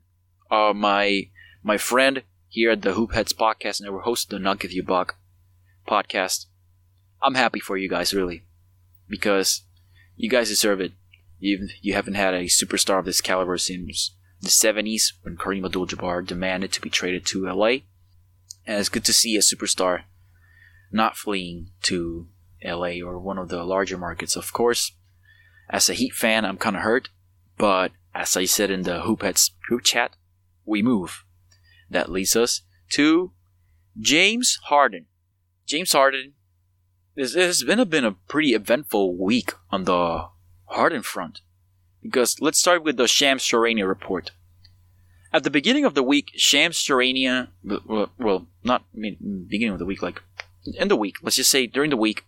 uh, 0.49 0.73
my 0.73 1.29
my 1.63 1.77
friend 1.77 2.23
here 2.47 2.71
at 2.71 2.81
the 2.81 2.93
Hoopheads 2.93 3.33
podcast, 3.33 3.81
and 3.81 3.93
we're 3.93 4.01
hosting 4.01 4.41
the 4.41 4.43
Nuck 4.43 4.63
If 4.63 4.73
You 4.73 4.83
Buck 4.83 5.17
podcast. 5.87 6.47
I'm 7.21 7.35
happy 7.35 7.59
for 7.59 7.77
you 7.77 7.89
guys, 7.89 8.13
really, 8.13 8.43
because 9.07 9.63
you 10.15 10.29
guys 10.29 10.49
deserve 10.49 10.81
it. 10.81 10.93
You 11.39 11.67
you 11.81 11.93
haven't 11.93 12.15
had 12.15 12.33
a 12.33 12.45
superstar 12.45 12.99
of 12.99 13.05
this 13.05 13.21
caliber 13.21 13.57
since 13.57 14.14
the 14.41 14.49
70s 14.49 15.13
when 15.21 15.37
Kareem 15.37 15.65
Abdul-Jabbar 15.65 16.25
demanded 16.25 16.71
to 16.73 16.81
be 16.81 16.89
traded 16.89 17.25
to 17.27 17.45
LA. 17.45 17.79
And 18.65 18.79
it's 18.79 18.89
good 18.89 19.05
to 19.05 19.13
see 19.13 19.35
a 19.35 19.39
superstar 19.39 20.03
not 20.91 21.17
fleeing 21.17 21.71
to 21.83 22.27
LA 22.63 23.01
or 23.03 23.19
one 23.19 23.37
of 23.37 23.49
the 23.49 23.63
larger 23.63 23.97
markets. 23.97 24.35
Of 24.35 24.53
course, 24.53 24.91
as 25.69 25.89
a 25.89 25.93
Heat 25.93 26.13
fan, 26.13 26.45
I'm 26.45 26.57
kind 26.57 26.75
of 26.75 26.81
hurt, 26.83 27.09
but 27.57 27.91
as 28.13 28.37
I 28.37 28.45
said 28.45 28.71
in 28.71 28.83
the 28.83 29.01
Hoopheads 29.01 29.51
group 29.67 29.83
chat, 29.83 30.15
we 30.65 30.81
move. 30.81 31.25
That 31.89 32.11
leads 32.11 32.35
us 32.35 32.61
to 32.91 33.31
James 33.99 34.57
Harden. 34.63 35.05
James 35.65 35.91
Harden. 35.91 36.33
This 37.15 37.33
has 37.35 37.63
been 37.63 37.79
a, 37.79 37.85
been 37.85 38.05
a 38.05 38.11
pretty 38.11 38.53
eventful 38.53 39.17
week 39.17 39.53
on 39.71 39.85
the 39.85 40.27
Harden 40.65 41.01
front. 41.01 41.41
Because 42.05 42.39
let's 42.39 42.59
start 42.59 42.83
with 42.83 42.97
the 42.97 43.07
Shams 43.07 43.43
Charania 43.43 43.87
report. 43.87 44.31
At 45.33 45.43
the 45.43 45.49
beginning 45.49 45.85
of 45.85 45.95
the 45.95 46.03
week, 46.03 46.31
Shams 46.35 46.77
Charania, 46.77 47.47
well, 47.63 48.11
well, 48.19 48.47
not 48.63 48.83
beginning 48.93 49.73
of 49.73 49.79
the 49.79 49.85
week, 49.85 50.03
like 50.03 50.21
in 50.75 50.87
the 50.87 50.95
week, 50.95 51.15
let's 51.23 51.35
just 51.35 51.49
say 51.49 51.65
during 51.65 51.89
the 51.89 51.97
week, 51.97 52.23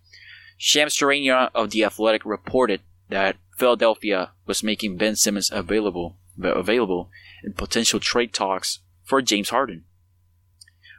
Shams 0.57 0.95
Charania 0.95 1.51
of 1.53 1.69
The 1.69 1.83
Athletic 1.83 2.25
reported 2.25 2.81
that 3.09 3.37
Philadelphia 3.55 4.31
was 4.47 4.63
making 4.63 4.97
Ben 4.97 5.15
Simmons 5.15 5.51
available 5.51 6.17
available 6.41 7.09
in 7.43 7.53
potential 7.53 7.99
trade 7.99 8.33
talks 8.33 8.79
for 9.03 9.21
James 9.21 9.49
Harden. 9.49 9.85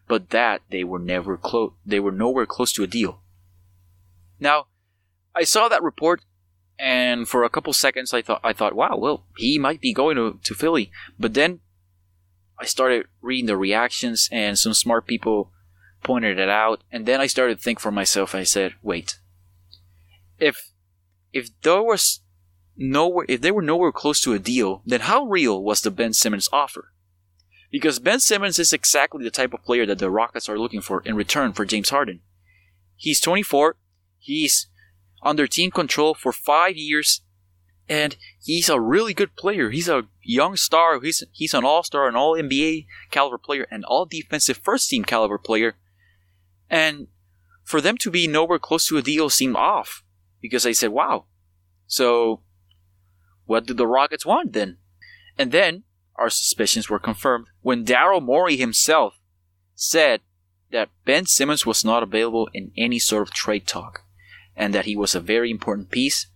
But 0.06 0.30
that 0.30 0.62
they 0.70 0.84
were 0.84 0.98
never 0.98 1.36
close 1.36 1.72
they 1.84 2.00
were 2.00 2.12
nowhere 2.12 2.46
close 2.46 2.72
to 2.74 2.84
a 2.84 2.86
deal. 2.86 3.22
Now, 4.40 4.66
I 5.34 5.42
saw 5.42 5.68
that 5.68 5.82
report 5.82 6.22
and 6.78 7.28
for 7.28 7.44
a 7.44 7.50
couple 7.50 7.72
seconds 7.72 8.14
I 8.14 8.22
thought 8.22 8.40
I 8.44 8.52
thought, 8.52 8.74
wow, 8.74 8.96
well, 8.96 9.24
he 9.36 9.58
might 9.58 9.80
be 9.80 9.92
going 9.92 10.16
to, 10.16 10.38
to 10.42 10.54
Philly. 10.54 10.90
But 11.18 11.34
then 11.34 11.60
I 12.58 12.64
started 12.64 13.06
reading 13.20 13.46
the 13.46 13.56
reactions 13.56 14.28
and 14.32 14.58
some 14.58 14.74
smart 14.74 15.06
people 15.06 15.52
pointed 16.02 16.38
it 16.38 16.48
out, 16.48 16.84
and 16.92 17.06
then 17.06 17.20
I 17.20 17.26
started 17.26 17.58
to 17.58 17.62
think 17.62 17.80
for 17.80 17.90
myself 17.90 18.34
I 18.34 18.44
said, 18.44 18.74
wait. 18.82 19.18
If 20.38 20.72
if 21.32 21.48
there 21.62 21.82
was 21.82 22.20
nowhere 22.76 23.26
if 23.28 23.40
they 23.40 23.50
were 23.50 23.62
nowhere 23.62 23.92
close 23.92 24.20
to 24.22 24.32
a 24.32 24.38
deal, 24.38 24.82
then 24.86 25.00
how 25.00 25.24
real 25.24 25.62
was 25.62 25.80
the 25.80 25.90
Ben 25.90 26.12
Simmons 26.12 26.48
offer? 26.52 26.92
Because 27.70 27.98
Ben 27.98 28.20
Simmons 28.20 28.58
is 28.58 28.72
exactly 28.72 29.22
the 29.22 29.30
type 29.30 29.52
of 29.52 29.62
player 29.62 29.84
that 29.86 29.98
the 29.98 30.10
Rockets 30.10 30.48
are 30.48 30.58
looking 30.58 30.80
for 30.80 31.02
in 31.04 31.16
return 31.16 31.52
for 31.52 31.66
James 31.66 31.90
Harden. 31.90 32.20
He's 32.96 33.20
24, 33.20 33.76
he's 34.18 34.68
under 35.22 35.46
team 35.46 35.70
control 35.70 36.14
for 36.14 36.32
five 36.32 36.76
years, 36.76 37.22
and 37.88 38.16
he's 38.40 38.68
a 38.68 38.80
really 38.80 39.14
good 39.14 39.34
player. 39.36 39.70
He's 39.70 39.88
a 39.88 40.04
young 40.22 40.56
star. 40.56 41.00
He's 41.00 41.24
he's 41.32 41.54
an 41.54 41.64
All 41.64 41.82
Star, 41.82 42.08
an 42.08 42.16
All 42.16 42.34
NBA 42.34 42.86
caliber 43.10 43.38
player, 43.38 43.66
and 43.70 43.84
All 43.84 44.04
Defensive 44.06 44.58
First 44.58 44.90
Team 44.90 45.04
caliber 45.04 45.38
player. 45.38 45.76
And 46.68 47.08
for 47.64 47.80
them 47.80 47.96
to 47.98 48.10
be 48.10 48.26
nowhere 48.26 48.58
close 48.58 48.88
to 48.88 48.98
a 48.98 49.02
deal 49.02 49.30
seemed 49.30 49.56
off 49.56 50.02
because 50.40 50.66
I 50.66 50.72
said, 50.72 50.90
"Wow." 50.90 51.26
So, 51.86 52.42
what 53.46 53.66
do 53.66 53.74
the 53.74 53.86
Rockets 53.86 54.26
want 54.26 54.52
then? 54.52 54.78
And 55.38 55.52
then 55.52 55.84
our 56.16 56.28
suspicions 56.28 56.90
were 56.90 56.98
confirmed 56.98 57.46
when 57.62 57.84
Daryl 57.84 58.22
Morey 58.22 58.56
himself 58.56 59.18
said 59.74 60.20
that 60.70 60.90
Ben 61.04 61.24
Simmons 61.24 61.64
was 61.64 61.84
not 61.84 62.02
available 62.02 62.50
in 62.52 62.72
any 62.76 62.98
sort 62.98 63.22
of 63.22 63.32
trade 63.32 63.66
talk 63.66 64.04
and 64.58 64.74
that 64.74 64.84
he 64.84 64.96
was 64.96 65.14
a 65.14 65.20
very 65.20 65.50
important 65.50 65.90
piece 65.90 66.26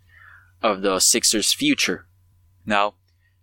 of 0.63 0.81
the 0.81 1.01
Sixers' 1.01 1.53
future. 1.53 2.07
Now, 2.65 2.95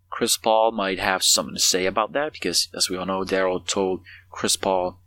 Chris 0.09 0.37
Paul 0.37 0.71
might 0.71 0.97
have 0.97 1.21
something 1.21 1.53
to 1.53 1.61
say 1.61 1.85
about 1.85 2.13
that 2.13 2.31
because, 2.31 2.69
as 2.73 2.89
we 2.89 2.97
all 2.97 3.05
know, 3.05 3.23
Daryl 3.23 3.65
told 3.67 4.01
Chris 4.31 4.55
Paul 4.55 4.99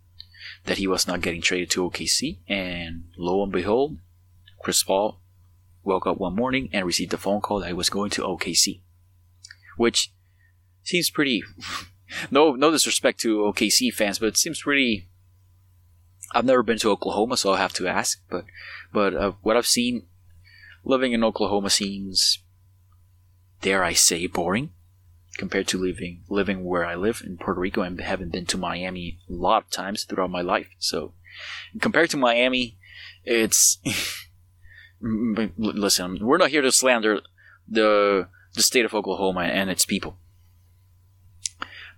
that 0.66 0.78
he 0.78 0.86
was 0.86 1.08
not 1.08 1.22
getting 1.22 1.40
traded 1.40 1.70
to 1.70 1.90
OKC, 1.90 2.38
and 2.46 3.04
lo 3.16 3.42
and 3.42 3.50
behold, 3.50 3.98
Chris 4.60 4.82
Paul 4.82 5.20
woke 5.82 6.06
up 6.06 6.18
one 6.18 6.36
morning 6.36 6.68
and 6.72 6.86
received 6.86 7.14
a 7.14 7.16
phone 7.16 7.40
call 7.40 7.60
that 7.60 7.66
he 7.68 7.72
was 7.72 7.90
going 7.90 8.10
to 8.10 8.22
OKC, 8.22 8.82
which 9.76 10.12
seems 10.84 11.10
pretty. 11.10 11.42
no, 12.30 12.54
no 12.54 12.70
disrespect 12.70 13.20
to 13.20 13.38
OKC 13.38 13.92
fans, 13.92 14.18
but 14.18 14.26
it 14.26 14.36
seems 14.36 14.62
pretty 14.62 15.08
I've 16.32 16.44
never 16.44 16.62
been 16.62 16.78
to 16.78 16.90
Oklahoma, 16.90 17.36
so 17.36 17.50
I'll 17.50 17.56
have 17.56 17.74
to 17.74 17.86
ask. 17.86 18.22
But 18.30 18.44
but 18.92 19.14
uh, 19.14 19.32
what 19.42 19.56
I've 19.56 19.66
seen, 19.66 20.06
living 20.84 21.12
in 21.12 21.24
Oklahoma 21.24 21.70
seems, 21.70 22.38
dare 23.60 23.84
I 23.84 23.92
say, 23.92 24.26
boring 24.26 24.70
compared 25.38 25.66
to 25.66 25.78
living 25.78 26.22
living 26.28 26.64
where 26.64 26.84
I 26.84 26.94
live 26.94 27.22
in 27.24 27.38
Puerto 27.38 27.60
Rico 27.60 27.82
and 27.82 27.98
haven't 28.00 28.32
been 28.32 28.46
to 28.46 28.58
Miami 28.58 29.18
a 29.28 29.32
lot 29.32 29.64
of 29.64 29.70
times 29.70 30.04
throughout 30.04 30.30
my 30.30 30.42
life. 30.42 30.68
So 30.78 31.14
compared 31.80 32.10
to 32.10 32.16
Miami, 32.16 32.78
it's 33.24 33.78
listen. 35.00 36.18
We're 36.20 36.38
not 36.38 36.50
here 36.50 36.62
to 36.62 36.72
slander 36.72 37.20
the 37.68 38.28
the 38.54 38.62
state 38.62 38.84
of 38.84 38.94
Oklahoma 38.94 39.42
and 39.42 39.70
its 39.70 39.86
people, 39.86 40.18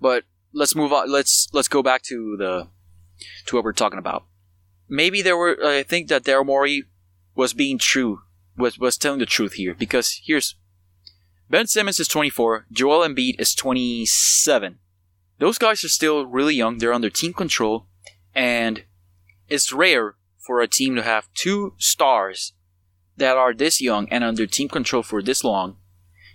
but 0.01 0.25
let's 0.53 0.75
move 0.75 0.93
on. 0.93 1.11
Let's 1.11 1.49
let's 1.53 1.69
go 1.69 1.83
back 1.83 2.03
to 2.03 2.37
the 2.39 2.69
to 3.47 3.57
what 3.57 3.65
we're 3.65 3.73
talking 3.73 3.99
about. 3.99 4.25
Maybe 4.89 5.23
there 5.23 5.37
were. 5.37 5.57
I 5.65 5.83
think 5.83 6.09
that 6.09 6.25
Daryl 6.25 6.47
Morey 6.47 6.85
was 7.35 7.55
being 7.55 7.79
true, 7.79 8.23
was 8.57 8.79
was 8.79 8.97
telling 8.97 9.21
the 9.21 9.27
truth 9.27 9.55
here 9.55 9.75
because 9.75 10.21
here's 10.25 10.57
Ben 11.51 11.67
Simmons 11.67 12.01
is 12.01 12.09
24, 12.09 12.67
Joel 12.73 13.07
Embiid 13.07 13.39
is 13.39 13.55
27. 13.55 14.79
Those 15.39 15.59
guys 15.59 15.85
are 15.85 15.89
still 15.89 16.27
really 16.27 16.55
young. 16.55 16.79
They're 16.79 16.93
under 16.93 17.11
team 17.11 17.33
control, 17.33 17.87
and 18.35 18.85
it's 19.49 19.73
rare 19.73 20.17
for 20.39 20.61
a 20.61 20.69
team 20.69 20.95
to 20.97 21.03
have 21.03 21.33
two 21.35 21.75
stars 21.79 22.53
that 23.17 23.37
are 23.37 23.55
this 23.55 23.81
young 23.81 24.09
and 24.09 24.25
under 24.25 24.47
team 24.47 24.69
control 24.69 25.03
for 25.03 25.23
this 25.23 25.45
long. 25.45 25.77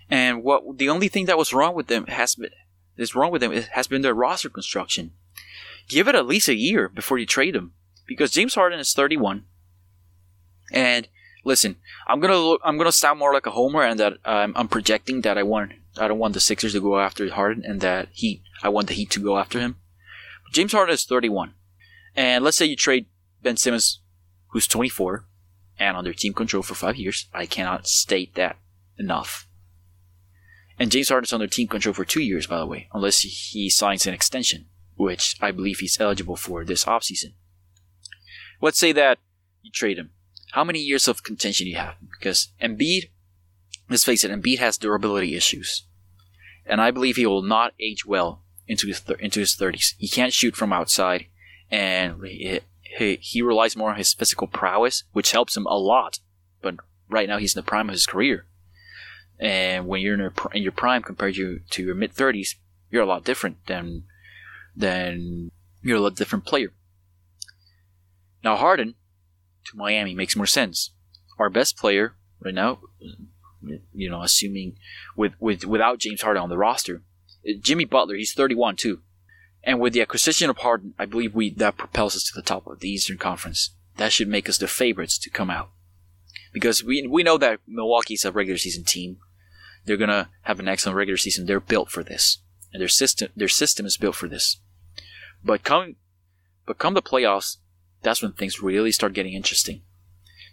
And 0.10 0.44
what 0.44 0.78
the 0.78 0.90
only 0.90 1.08
thing 1.08 1.26
that 1.26 1.38
was 1.38 1.54
wrong 1.54 1.76
with 1.76 1.88
them 1.88 2.06
has 2.08 2.36
been 2.36 2.52
is 2.98 3.16
wrong 3.16 3.32
with 3.32 3.42
them 3.42 3.52
has 3.52 3.88
been 3.88 4.02
their 4.02 4.14
roster 4.14 4.50
construction. 4.50 5.12
Give 5.90 6.08
it 6.08 6.16
at 6.16 6.28
least 6.28 6.48
a 6.48 6.56
year 6.56 6.88
before 6.88 7.18
you 7.18 7.26
trade 7.26 7.56
him 7.56 7.74
because 8.08 8.32
James 8.32 8.54
Harden 8.54 8.80
is 8.80 8.94
31, 8.94 9.44
and 10.72 11.08
listen, 11.44 11.78
I'm 12.08 12.20
gonna 12.20 12.38
look, 12.38 12.62
I'm 12.64 12.78
gonna 12.78 12.92
sound 12.92 13.20
more 13.20 13.34
like 13.34 13.48
a 13.48 13.52
homer, 13.52 13.84
and 13.84 14.00
that 14.00 14.14
um, 14.24 14.54
I'm 14.56 14.68
projecting 14.68 15.22
that 15.22 15.38
I 15.38 15.44
want 15.44 15.74
I 15.98 16.08
don't 16.08 16.20
want 16.20 16.36
the 16.36 16.40
Sixers 16.40 16.74
to 16.74 16.80
go 16.80 17.00
after 17.00 17.30
Harden, 17.30 17.66
and 17.66 17.82
that 17.82 18.10
Heat 18.12 18.44
I 18.64 18.70
want 18.70 18.88
the 18.88 18.94
Heat 18.94 19.10
to 19.12 19.20
go 19.20 19.38
after 19.38 19.60
him. 19.60 19.78
But 20.46 20.54
James 20.54 20.72
Harden 20.72 20.94
is 20.94 21.06
31, 21.06 21.56
and 22.16 22.44
let's 22.44 22.58
say 22.58 22.66
you 22.66 22.76
trade 22.76 23.08
Ben 23.42 23.58
Simmons, 23.58 24.02
who's 24.52 24.68
24, 24.68 25.26
and 25.80 25.98
under 25.98 26.14
team 26.14 26.34
control 26.34 26.62
for 26.62 26.76
five 26.76 26.98
years. 26.98 27.28
I 27.34 27.48
cannot 27.48 27.88
state 27.88 28.36
that 28.36 28.58
enough. 28.98 29.48
And 30.78 30.92
James 30.92 31.10
Harden 31.10 31.28
Harden's 31.28 31.34
under 31.34 31.48
team 31.48 31.68
control 31.68 31.94
for 31.94 32.06
two 32.06 32.22
years, 32.22 32.48
by 32.48 32.60
the 32.60 32.66
way, 32.66 32.88
unless 32.94 33.20
he 33.20 33.70
signs 33.70 34.08
an 34.08 34.14
extension, 34.14 34.68
which 35.00 35.38
I 35.40 35.52
believe 35.52 35.80
he's 35.80 36.00
eligible 36.00 36.36
for 36.36 36.66
this 36.66 36.84
offseason. 36.84 37.32
Let's 38.60 38.78
say 38.78 38.92
that 38.92 39.18
you 39.62 39.72
trade 39.72 39.98
him. 39.98 40.12
How 40.52 40.66
many 40.66 40.80
years 40.80 41.08
of 41.08 41.24
contention 41.24 41.66
do 41.66 41.70
you 41.70 41.78
have? 41.78 41.96
Because 42.12 42.50
Embiid, 42.62 43.10
let's 43.90 44.04
face 44.04 44.26
it, 44.26 44.32
Embiid 44.32 44.60
has 44.60 44.78
durability 44.78 45.38
issues. 45.38 45.86
And 46.66 46.82
I 46.82 46.92
believe 46.92 47.16
he 47.16 47.26
will 47.26 47.42
not 47.42 47.74
age 47.80 48.06
well 48.06 48.42
into 48.68 48.88
his, 48.88 49.02
into 49.20 49.40
his 49.40 49.56
30s. 49.56 49.94
He 49.98 50.10
can't 50.10 50.34
shoot 50.34 50.58
from 50.58 50.74
outside, 50.74 51.28
and 51.72 52.22
he, 52.26 52.60
he, 52.82 53.16
he 53.22 53.42
relies 53.42 53.78
more 53.78 53.92
on 53.92 53.98
his 53.98 54.14
physical 54.14 54.48
prowess, 54.48 55.06
which 55.14 55.32
helps 55.32 55.56
him 55.56 55.66
a 55.66 55.80
lot. 55.80 56.20
But 56.62 56.76
right 57.08 57.30
now, 57.30 57.38
he's 57.38 57.56
in 57.56 57.60
the 57.60 57.70
prime 57.70 57.88
of 57.88 57.94
his 57.94 58.06
career. 58.06 58.46
And 59.40 59.88
when 59.88 60.02
you're 60.02 60.16
in 60.16 60.20
your, 60.20 60.34
in 60.54 60.62
your 60.62 60.74
prime 60.74 61.04
compared 61.04 61.36
to, 61.36 61.62
to 61.70 61.84
your 61.84 61.96
mid 61.96 62.14
30s, 62.14 62.56
you're 62.92 63.04
a 63.04 63.08
lot 63.08 63.24
different 63.24 63.66
than, 63.68 64.04
than 64.76 65.52
you're 65.82 66.06
a 66.06 66.12
different 66.12 66.46
player. 66.46 66.74
Now, 68.44 68.56
Harden 68.56 68.96
to 69.66 69.78
Miami 69.78 70.14
makes 70.14 70.36
more 70.36 70.46
sense. 70.46 70.92
Our 71.38 71.50
best 71.50 71.78
player 71.78 72.16
right 72.44 72.54
now, 72.54 72.80
you 73.94 74.10
know, 74.10 74.22
assuming 74.22 74.78
with, 75.16 75.34
with 75.40 75.66
without 75.66 76.00
James 76.00 76.22
Harden 76.22 76.44
on 76.44 76.50
the 76.50 76.58
roster, 76.58 77.04
Jimmy 77.62 77.86
Butler, 77.86 78.16
he's 78.16 78.34
31 78.34 78.76
too. 78.76 79.02
And 79.64 79.80
with 79.80 79.94
the 79.94 80.02
acquisition 80.02 80.50
of 80.50 80.60
Harden, 80.60 80.94
I 80.98 81.06
believe 81.06 81.36
we 81.36 81.50
that 81.52 81.78
propels 81.78 82.16
us 82.16 82.24
to 82.26 82.34
the 82.34 82.42
top 82.42 82.66
of 82.68 82.80
the 82.80 82.90
Eastern 82.90 83.18
Conference. 83.18 83.76
That 83.98 84.14
should 84.14 84.30
make 84.30 84.48
us 84.48 84.58
the 84.58 84.68
favorites 84.68 85.18
to 85.20 85.30
come 85.30 85.50
out. 85.50 85.72
Because 86.54 86.84
we 86.84 87.06
we 87.08 87.24
know 87.24 87.38
that 87.38 87.60
Milwaukee's 87.68 88.26
a 88.26 88.32
regular 88.32 88.58
season 88.58 88.84
team. 88.84 89.18
They're 89.86 89.98
gonna 89.98 90.30
have 90.44 90.60
an 90.60 90.68
excellent 90.68 90.98
regular 90.98 91.18
season. 91.18 91.46
They're 91.46 91.60
built 91.60 91.90
for 91.90 92.04
this. 92.04 92.40
And 92.72 92.82
their 92.82 92.88
system 92.88 93.30
their 93.36 93.48
system 93.48 93.86
is 93.86 93.98
built 93.98 94.16
for 94.16 94.28
this. 94.28 94.58
But 95.44 95.64
come 95.64 95.96
but 96.66 96.78
come 96.78 96.94
the 96.94 97.02
playoffs, 97.02 97.58
that's 98.02 98.22
when 98.22 98.34
things 98.34 98.62
really 98.62 98.92
start 98.92 99.14
getting 99.14 99.34
interesting. 99.34 99.82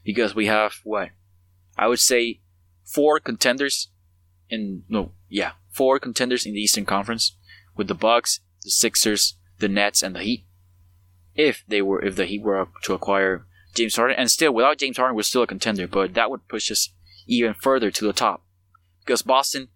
Because 0.04 0.34
we 0.34 0.46
have 0.46 0.76
what? 0.84 1.10
I 1.76 1.88
would 1.88 2.00
say 2.00 2.40
four 2.84 3.20
contenders 3.20 3.88
in 4.48 4.84
no 4.88 5.12
yeah, 5.28 5.52
four 5.70 5.98
contenders 5.98 6.46
in 6.46 6.54
the 6.54 6.60
Eastern 6.60 6.86
Conference 6.86 7.36
with 7.76 7.88
the 7.88 7.94
Bucks, 7.94 8.40
the 8.62 8.70
Sixers, 8.70 9.34
the 9.58 9.68
Nets, 9.68 10.02
and 10.02 10.14
the 10.14 10.20
Heat. 10.20 10.46
If 11.34 11.64
they 11.68 11.82
were, 11.82 12.02
if 12.02 12.16
the 12.16 12.24
Heat 12.24 12.42
were 12.42 12.68
to 12.84 12.94
acquire 12.94 13.46
James 13.74 13.96
Harden, 13.96 14.16
and 14.16 14.30
still 14.30 14.52
without 14.52 14.78
James 14.78 14.96
Harden, 14.96 15.16
we're 15.16 15.22
still 15.22 15.42
a 15.42 15.46
contender, 15.46 15.86
but 15.86 16.14
that 16.14 16.30
would 16.30 16.48
push 16.48 16.70
us 16.70 16.90
even 17.26 17.54
further 17.54 17.90
to 17.90 18.04
the 18.04 18.12
top. 18.12 18.42
Because 19.00 19.22
Boston, 19.22 19.68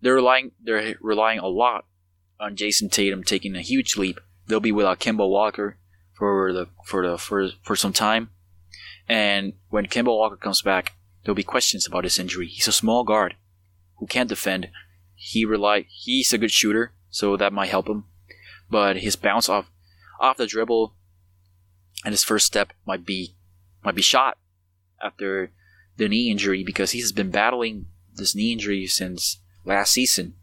they're 0.00 0.14
relying, 0.14 0.52
they're 0.62 0.96
relying 1.00 1.38
a 1.38 1.48
lot 1.48 1.86
on 2.38 2.56
Jayson 2.56 2.90
Tatum 2.90 3.22
taking 3.22 3.56
a 3.56 3.62
huge 3.62 3.96
leap. 3.96 4.20
They'll 4.46 4.60
be 4.60 4.72
without 4.72 5.00
Kemba 5.00 5.28
Walker 5.28 5.78
for 6.12 6.52
the 6.52 6.66
for 6.84 7.06
the 7.06 7.18
for 7.18 7.48
for 7.62 7.76
some 7.76 7.92
time, 7.92 8.30
and 9.08 9.54
when 9.68 9.86
Kemba 9.86 10.06
Walker 10.06 10.36
comes 10.36 10.62
back, 10.62 10.94
there'll 11.24 11.36
be 11.36 11.42
questions 11.42 11.86
about 11.86 12.04
his 12.04 12.18
injury. 12.18 12.46
He's 12.46 12.68
a 12.68 12.72
small 12.72 13.04
guard 13.04 13.36
who 13.96 14.06
can't 14.06 14.28
defend. 14.28 14.70
He 15.14 15.44
rely 15.44 15.86
he's 15.88 16.32
a 16.32 16.38
good 16.38 16.50
shooter, 16.50 16.92
so 17.10 17.36
that 17.36 17.52
might 17.52 17.68
help 17.68 17.88
him 17.88 18.04
but 18.70 18.98
his 18.98 19.16
bounce 19.16 19.48
off 19.48 19.70
off 20.20 20.36
the 20.36 20.46
dribble 20.46 20.94
and 22.04 22.12
his 22.12 22.24
first 22.24 22.46
step 22.46 22.72
might 22.86 23.04
be 23.04 23.34
might 23.84 23.94
be 23.94 24.02
shot 24.02 24.38
after 25.02 25.50
the 25.96 26.08
knee 26.08 26.30
injury 26.30 26.62
because 26.62 26.92
he's 26.92 27.12
been 27.12 27.30
battling 27.30 27.86
this 28.14 28.34
knee 28.34 28.52
injury 28.52 28.86
since 28.86 29.39
last 29.64 29.92
season. 29.92 30.34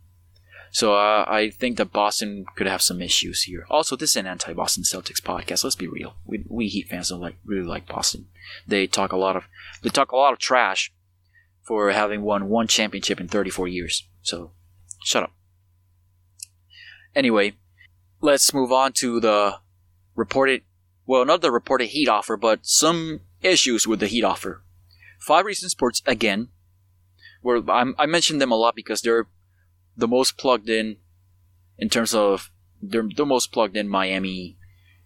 So 0.72 0.94
uh, 0.94 1.26
I 1.28 1.50
think 1.50 1.78
that 1.78 1.94
Boston 1.94 2.46
could 2.56 2.68
have 2.68 2.82
some 2.82 3.02
issues 3.02 3.44
here. 3.44 3.66
Also, 3.70 3.96
this 3.96 4.12
is 4.12 4.16
an 4.18 4.28
anti-Boston 4.28 4.84
Celtics 4.84 5.22
podcast. 5.22 5.64
Let's 5.64 5.76
be 5.76 5.88
real. 5.88 6.16
We, 6.26 6.44
we 6.48 6.68
Heat 6.68 6.90
fans 6.90 7.10
don't 7.10 7.22
like 7.22 7.38
really 7.46 7.66
like 7.66 7.88
Boston. 7.88 8.28
They 8.68 8.86
talk 8.86 9.12
a 9.12 9.18
lot 9.18 9.36
of 9.36 9.44
they 9.82 9.90
talk 9.90 10.12
a 10.12 10.18
lot 10.18 10.34
of 10.34 10.40
trash 10.40 10.92
for 11.64 11.92
having 11.92 12.22
won 12.22 12.48
one 12.48 12.68
championship 12.68 13.20
in 13.20 13.28
34 13.28 13.68
years. 13.68 14.08
So 14.22 14.52
shut 15.04 15.24
up. 15.24 15.34
Anyway, 17.16 17.54
let's 18.22 18.54
move 18.54 18.72
on 18.72 18.94
to 18.94 19.20
the 19.20 19.56
reported, 20.16 20.62
well, 21.06 21.26
not 21.26 21.42
the 21.42 21.52
reported 21.52 21.88
heat 21.88 22.08
offer, 22.08 22.38
but 22.38 22.60
some 22.64 23.22
issues 23.42 23.88
with 23.88 24.00
the 24.00 24.08
heat 24.08 24.24
offer. 24.24 24.64
Five 25.20 25.46
Reasons 25.46 25.72
Sports, 25.72 26.02
again, 26.06 26.50
where 27.48 27.64
I'm, 27.70 27.96
I 27.98 28.08
mentioned 28.08 28.42
them 28.42 28.52
a 28.52 28.58
lot 28.58 28.76
because 28.76 29.00
they're 29.02 29.28
the 29.96 30.08
most 30.08 30.38
plugged 30.38 30.68
in 30.68 30.98
in 31.78 31.88
terms 31.88 32.14
of 32.14 32.52
they're 32.82 33.08
the 33.16 33.26
most 33.26 33.54
plugged 33.54 33.78
in 33.78 33.88
Miami 33.88 34.58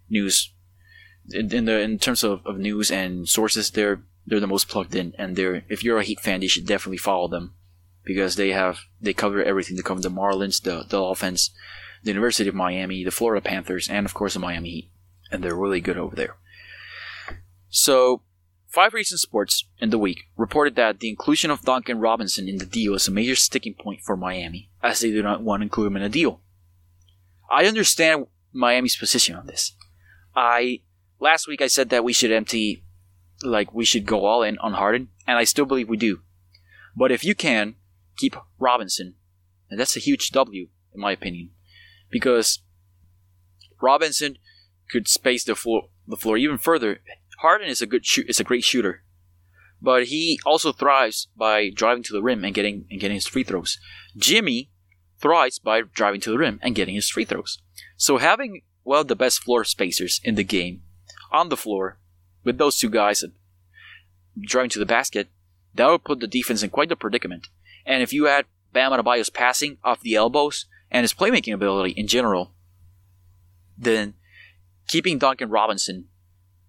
news 0.10 0.51
in, 1.30 1.54
in 1.54 1.65
the 1.65 1.80
in 1.80 1.99
terms 1.99 2.23
of, 2.23 2.43
of 2.43 2.58
news 2.58 2.89
and 2.89 3.30
sources. 3.30 3.69
They're 3.69 4.01
they're 4.25 4.39
the 4.39 4.47
most 4.47 4.69
plugged 4.69 4.95
in, 4.95 5.13
and 5.19 5.36
they're 5.36 5.63
if 5.69 5.84
you're 5.84 5.99
a 5.99 6.04
Heat 6.04 6.19
fan, 6.19 6.41
you 6.41 6.49
should 6.49 6.65
definitely 6.65 6.97
follow 6.97 7.27
them 7.27 7.54
because 8.04 8.38
they 8.38 8.49
have 8.49 8.80
they 8.99 9.13
cover 9.13 9.43
everything. 9.43 9.75
They 9.75 9.84
cover 9.84 10.01
the 10.01 10.10
Marlins, 10.10 10.63
the 10.63 10.84
the 10.89 10.99
offense, 10.99 11.51
the 12.01 12.10
University 12.10 12.49
of 12.49 12.56
Miami, 12.56 13.04
the 13.04 13.12
Florida 13.12 13.47
Panthers, 13.47 13.88
and 13.88 14.08
of 14.08 14.15
course 14.15 14.34
the 14.34 14.39
Miami 14.39 14.69
Heat. 14.71 14.91
And 15.32 15.43
they're 15.43 15.56
really 15.56 15.80
good 15.80 15.97
over 15.97 16.15
there. 16.15 16.38
So, 17.69 18.23
Five 18.71 18.93
Reasons 18.93 19.21
Sports 19.21 19.65
in 19.79 19.89
the 19.89 19.97
week 19.97 20.29
reported 20.38 20.75
that 20.77 21.01
the 21.01 21.10
inclusion 21.10 21.51
of 21.51 21.62
Duncan 21.62 21.99
Robinson 21.99 22.47
in 22.47 22.57
the 22.57 22.65
deal 22.65 22.95
is 22.95 23.05
a 23.05 23.12
major 23.12 23.36
sticking 23.36 23.73
point 23.73 23.99
for 23.99 24.15
Miami, 24.15 24.69
as 24.81 25.01
they 25.01 25.12
do 25.12 25.21
not 25.21 25.41
want 25.41 25.60
to 25.60 25.65
include 25.65 25.88
him 25.88 25.97
in 25.97 26.03
a 26.03 26.10
deal. 26.10 26.39
I 27.49 27.65
understand 27.65 28.27
Miami's 28.53 28.95
position 28.95 29.36
on 29.36 29.47
this. 29.47 29.75
I 30.38 30.84
last 31.19 31.49
week 31.49 31.62
I 31.62 31.67
said 31.67 31.89
that 31.89 32.05
we 32.05 32.13
should 32.13 32.31
empty 32.31 32.86
like 33.43 33.73
we 33.73 33.84
should 33.84 34.05
go 34.05 34.23
all 34.23 34.41
in 34.41 34.57
on 34.60 34.73
Harden, 34.73 35.10
and 35.27 35.38
I 35.38 35.43
still 35.43 35.65
believe 35.65 35.89
we 35.89 35.97
do. 35.97 36.21
But 36.95 37.12
if 37.12 37.25
you 37.25 37.36
can 37.36 37.75
keep 38.15 38.38
Robinson, 38.57 39.15
and 39.69 39.77
that's 39.77 39.97
a 39.97 40.01
huge 40.01 40.29
W 40.29 40.69
in 40.93 41.01
my 41.01 41.12
opinion 41.12 41.49
because 42.10 42.60
Robinson 43.81 44.38
could 44.89 45.10
space 45.10 45.43
the 45.43 45.55
floor 45.55 45.89
the 46.07 46.15
floor 46.15 46.38
even 46.38 46.57
further. 46.57 47.01
Harden 47.41 47.69
is 47.69 47.82
a 47.82 47.88
good 47.88 48.06
shoot 48.06 48.30
is 48.30 48.39
a 48.39 48.43
great 48.43 48.63
shooter, 48.63 49.04
but 49.82 50.06
he 50.06 50.39
also 50.45 50.71
thrives 50.71 51.27
by 51.36 51.71
driving 51.71 52.04
to 52.04 52.13
the 52.13 52.21
rim 52.21 52.45
and 52.45 52.54
getting 52.54 52.86
and 52.91 52.99
getting 52.99 53.15
his 53.15 53.25
free 53.25 53.43
throws. 53.43 53.80
Jimmy 54.15 54.69
thrives 55.19 55.58
by 55.58 55.82
driving 55.82 56.21
to 56.21 56.30
the 56.30 56.38
rim 56.38 56.60
and 56.62 56.75
getting 56.75 56.93
his 56.93 57.10
free 57.10 57.25
throws. 57.25 57.58
So 57.97 58.17
having 58.17 58.62
well 58.84 59.04
the 59.04 59.15
best 59.15 59.41
floor 59.41 59.63
spacers 59.63 60.21
in 60.23 60.36
the 60.36 60.43
game 60.43 60.84
on 61.32 61.49
the 61.49 61.58
floor 61.58 61.97
with 62.43 62.60
those 62.60 62.77
two 62.77 62.89
guys 62.89 63.23
driving 64.39 64.69
to 64.69 64.80
the 64.80 64.86
basket, 64.86 65.27
that 65.73 65.88
would 65.89 66.04
put 66.04 66.19
the 66.19 66.27
defense 66.27 66.62
in 66.62 66.69
quite 66.69 66.91
a 66.91 66.95
predicament. 66.95 67.47
And 67.88 68.04
if 68.04 68.13
you 68.13 68.27
add 68.27 68.45
Bam 68.71 68.91
Adebayo's 68.91 69.32
passing 69.32 69.77
off 69.84 70.01
the 70.01 70.13
elbows 70.15 70.67
and 70.91 71.04
his 71.04 71.13
playmaking 71.13 71.56
ability 71.56 71.93
in 71.93 72.06
general, 72.06 72.54
then 73.75 74.13
keeping 74.88 75.17
Duncan 75.17 75.49
Robinson 75.49 76.06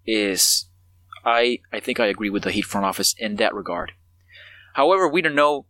is 0.06 0.66
I 1.24 1.60
I 1.72 1.80
think 1.80 2.00
I 2.00 2.06
agree 2.06 2.30
with 2.30 2.42
the 2.42 2.52
Heat 2.52 2.64
front 2.64 2.86
office 2.86 3.14
in 3.18 3.36
that 3.36 3.54
regard. 3.54 3.92
However, 4.74 5.08
we 5.08 5.22
don't 5.22 5.34
know 5.34 5.66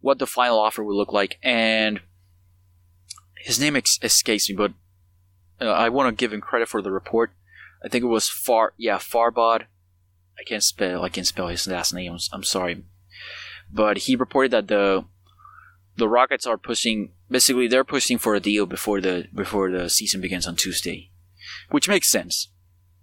what 0.00 0.18
the 0.18 0.26
final 0.26 0.58
offer 0.58 0.84
will 0.84 0.96
look 0.96 1.12
like, 1.12 1.38
and 1.42 2.00
his 3.36 3.60
name 3.60 3.76
ex- 3.76 3.98
escapes 4.02 4.48
me, 4.48 4.56
but 4.56 4.72
uh, 5.60 5.70
I 5.70 5.88
want 5.88 6.08
to 6.08 6.20
give 6.20 6.32
him 6.32 6.40
credit 6.40 6.68
for 6.68 6.82
the 6.82 6.90
report. 6.90 7.32
I 7.84 7.88
think 7.88 8.04
it 8.04 8.08
was 8.08 8.28
Far 8.28 8.74
yeah 8.76 8.98
Farbod. 8.98 9.66
I 10.38 10.42
can't 10.46 10.62
spell 10.62 11.02
I 11.02 11.08
can't 11.08 11.26
spell 11.26 11.48
his 11.48 11.66
last 11.66 11.94
name. 11.94 12.12
I'm, 12.12 12.18
I'm 12.32 12.44
sorry, 12.44 12.84
but 13.72 13.98
he 13.98 14.16
reported 14.16 14.50
that 14.50 14.68
the 14.68 15.04
the 15.96 16.08
Rockets 16.08 16.46
are 16.46 16.58
pushing 16.58 17.12
basically 17.30 17.68
they're 17.68 17.84
pushing 17.84 18.18
for 18.18 18.34
a 18.34 18.40
deal 18.40 18.66
before 18.66 19.00
the 19.00 19.28
before 19.34 19.70
the 19.70 19.88
season 19.88 20.20
begins 20.20 20.46
on 20.46 20.56
Tuesday, 20.56 21.10
which 21.70 21.88
makes 21.88 22.08
sense 22.08 22.48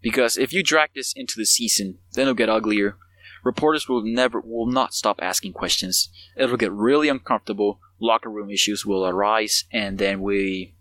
because 0.03 0.37
if 0.37 0.51
you 0.51 0.61
drag 0.61 0.89
this 0.93 1.13
into 1.15 1.35
the 1.37 1.45
season, 1.45 1.97
then 2.11 2.23
it'll 2.23 2.33
get 2.35 2.49
uglier. 2.49 2.97
Reporters 3.43 3.87
will 3.87 4.03
never 4.03 4.39
will 4.39 4.67
not 4.67 4.93
stop 4.93 5.19
asking 5.21 5.53
questions. 5.53 6.09
It'll 6.37 6.57
get 6.57 6.71
really 6.71 7.09
uncomfortable. 7.09 7.79
Locker 7.99 8.29
room 8.29 8.51
issues 8.51 8.85
will 8.85 9.05
arise, 9.07 9.63
and 9.71 9.97
then 9.97 10.21
we 10.21 10.75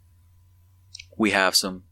we 1.17 1.31
have 1.31 1.55
some 1.55 1.85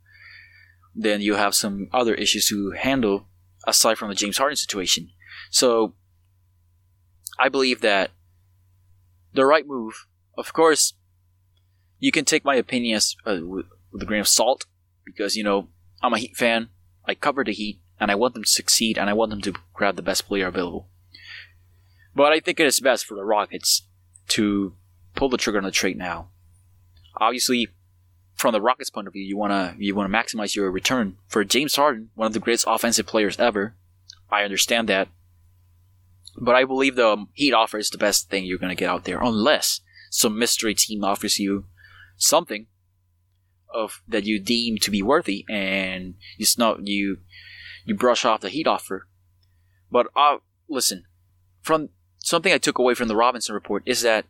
then 0.95 1.21
you 1.21 1.37
have 1.37 1.55
some 1.55 1.89
other 1.93 2.15
issues 2.15 2.49
to 2.49 2.73
handle 2.73 3.29
aside 3.67 3.97
from 3.97 4.09
the 4.09 4.15
James 4.15 4.39
Harden 4.39 4.57
situation. 4.57 5.11
So 5.51 5.95
I 7.39 7.49
believe 7.49 7.81
that 7.81 8.11
the 9.33 9.47
right 9.47 9.67
move, 9.67 10.07
of 10.37 10.53
course, 10.53 10.95
you 12.01 12.11
can 12.11 12.25
take 12.25 12.45
my 12.45 12.57
opinion 12.57 13.01
uh, 13.25 13.39
with 13.43 14.03
a 14.03 14.05
grain 14.05 14.21
of 14.21 14.29
salt 14.29 14.67
because 15.05 15.37
you 15.37 15.45
know 15.45 15.69
I'm 16.03 16.13
a 16.13 16.19
Heat 16.19 16.37
fan. 16.37 16.71
I 17.07 17.15
cover 17.15 17.45
the 17.45 17.53
Heat, 17.53 17.81
and 17.99 18.11
I 18.11 18.15
want 18.15 18.35
them 18.35 18.45
to 18.45 18.49
succeed, 18.49 18.99
and 18.99 19.11
I 19.11 19.13
want 19.13 19.31
them 19.31 19.41
to 19.43 19.55
grab 19.75 19.97
the 19.97 20.03
best 20.03 20.27
player 20.27 20.47
available. 20.47 20.89
But 22.15 22.33
I 22.33 22.41
think 22.41 22.61
it 22.61 22.67
is 22.67 22.81
best 22.81 23.07
for 23.07 23.15
the 23.15 23.25
Rockets 23.25 23.83
to 24.29 24.75
pull 25.15 25.29
the 25.29 25.37
trigger 25.37 25.59
on 25.59 25.65
the 25.65 25.71
trade 25.71 25.97
now. 25.97 26.31
Obviously, 27.17 27.69
from 28.35 28.53
the 28.53 28.61
Rockets' 28.61 28.91
point 28.91 29.07
of 29.07 29.13
view, 29.13 29.23
you 29.23 29.37
wanna 29.37 29.77
you 29.79 29.95
wanna 29.95 30.09
maximize 30.09 30.57
your 30.57 30.71
return 30.71 31.17
for 31.29 31.45
James 31.45 31.77
Harden, 31.77 32.11
one 32.15 32.27
of 32.27 32.33
the 32.33 32.41
greatest 32.41 32.65
offensive 32.67 33.07
players 33.07 33.39
ever. 33.39 33.77
I 34.31 34.45
understand 34.45 34.89
that, 34.89 35.09
but 36.37 36.55
I 36.55 36.65
believe 36.65 36.97
the 36.97 37.27
Heat 37.35 37.53
offer 37.53 37.79
is 37.79 37.91
the 37.91 37.99
best 37.99 38.31
thing 38.31 38.45
you're 38.45 38.59
gonna 38.59 38.75
get 38.75 38.89
out 38.89 39.05
there, 39.05 39.21
unless 39.21 39.81
some 40.11 40.39
mystery 40.39 40.75
team 40.75 41.05
offers 41.05 41.39
you 41.39 41.67
something 42.17 42.67
of 43.75 44.03
that 44.09 44.25
you 44.25 44.41
deem 44.41 44.79
to 44.79 44.91
be 44.91 45.03
worthy, 45.03 45.45
and 45.49 46.15
you 46.37 46.47
not 46.59 46.87
you 46.87 47.19
you 47.85 47.95
brush 47.95 48.25
off 48.25 48.41
the 48.41 48.49
Heat 48.49 48.67
offer. 48.67 49.07
But 49.91 50.09
uh, 50.15 50.39
listen, 50.69 51.05
from 51.63 51.91
something 52.19 52.53
I 52.53 52.59
took 52.59 52.79
away 52.79 52.95
from 52.95 53.09
the 53.09 53.17
Robinson 53.17 53.55
report 53.55 53.83
is 53.87 54.03
that 54.03 54.27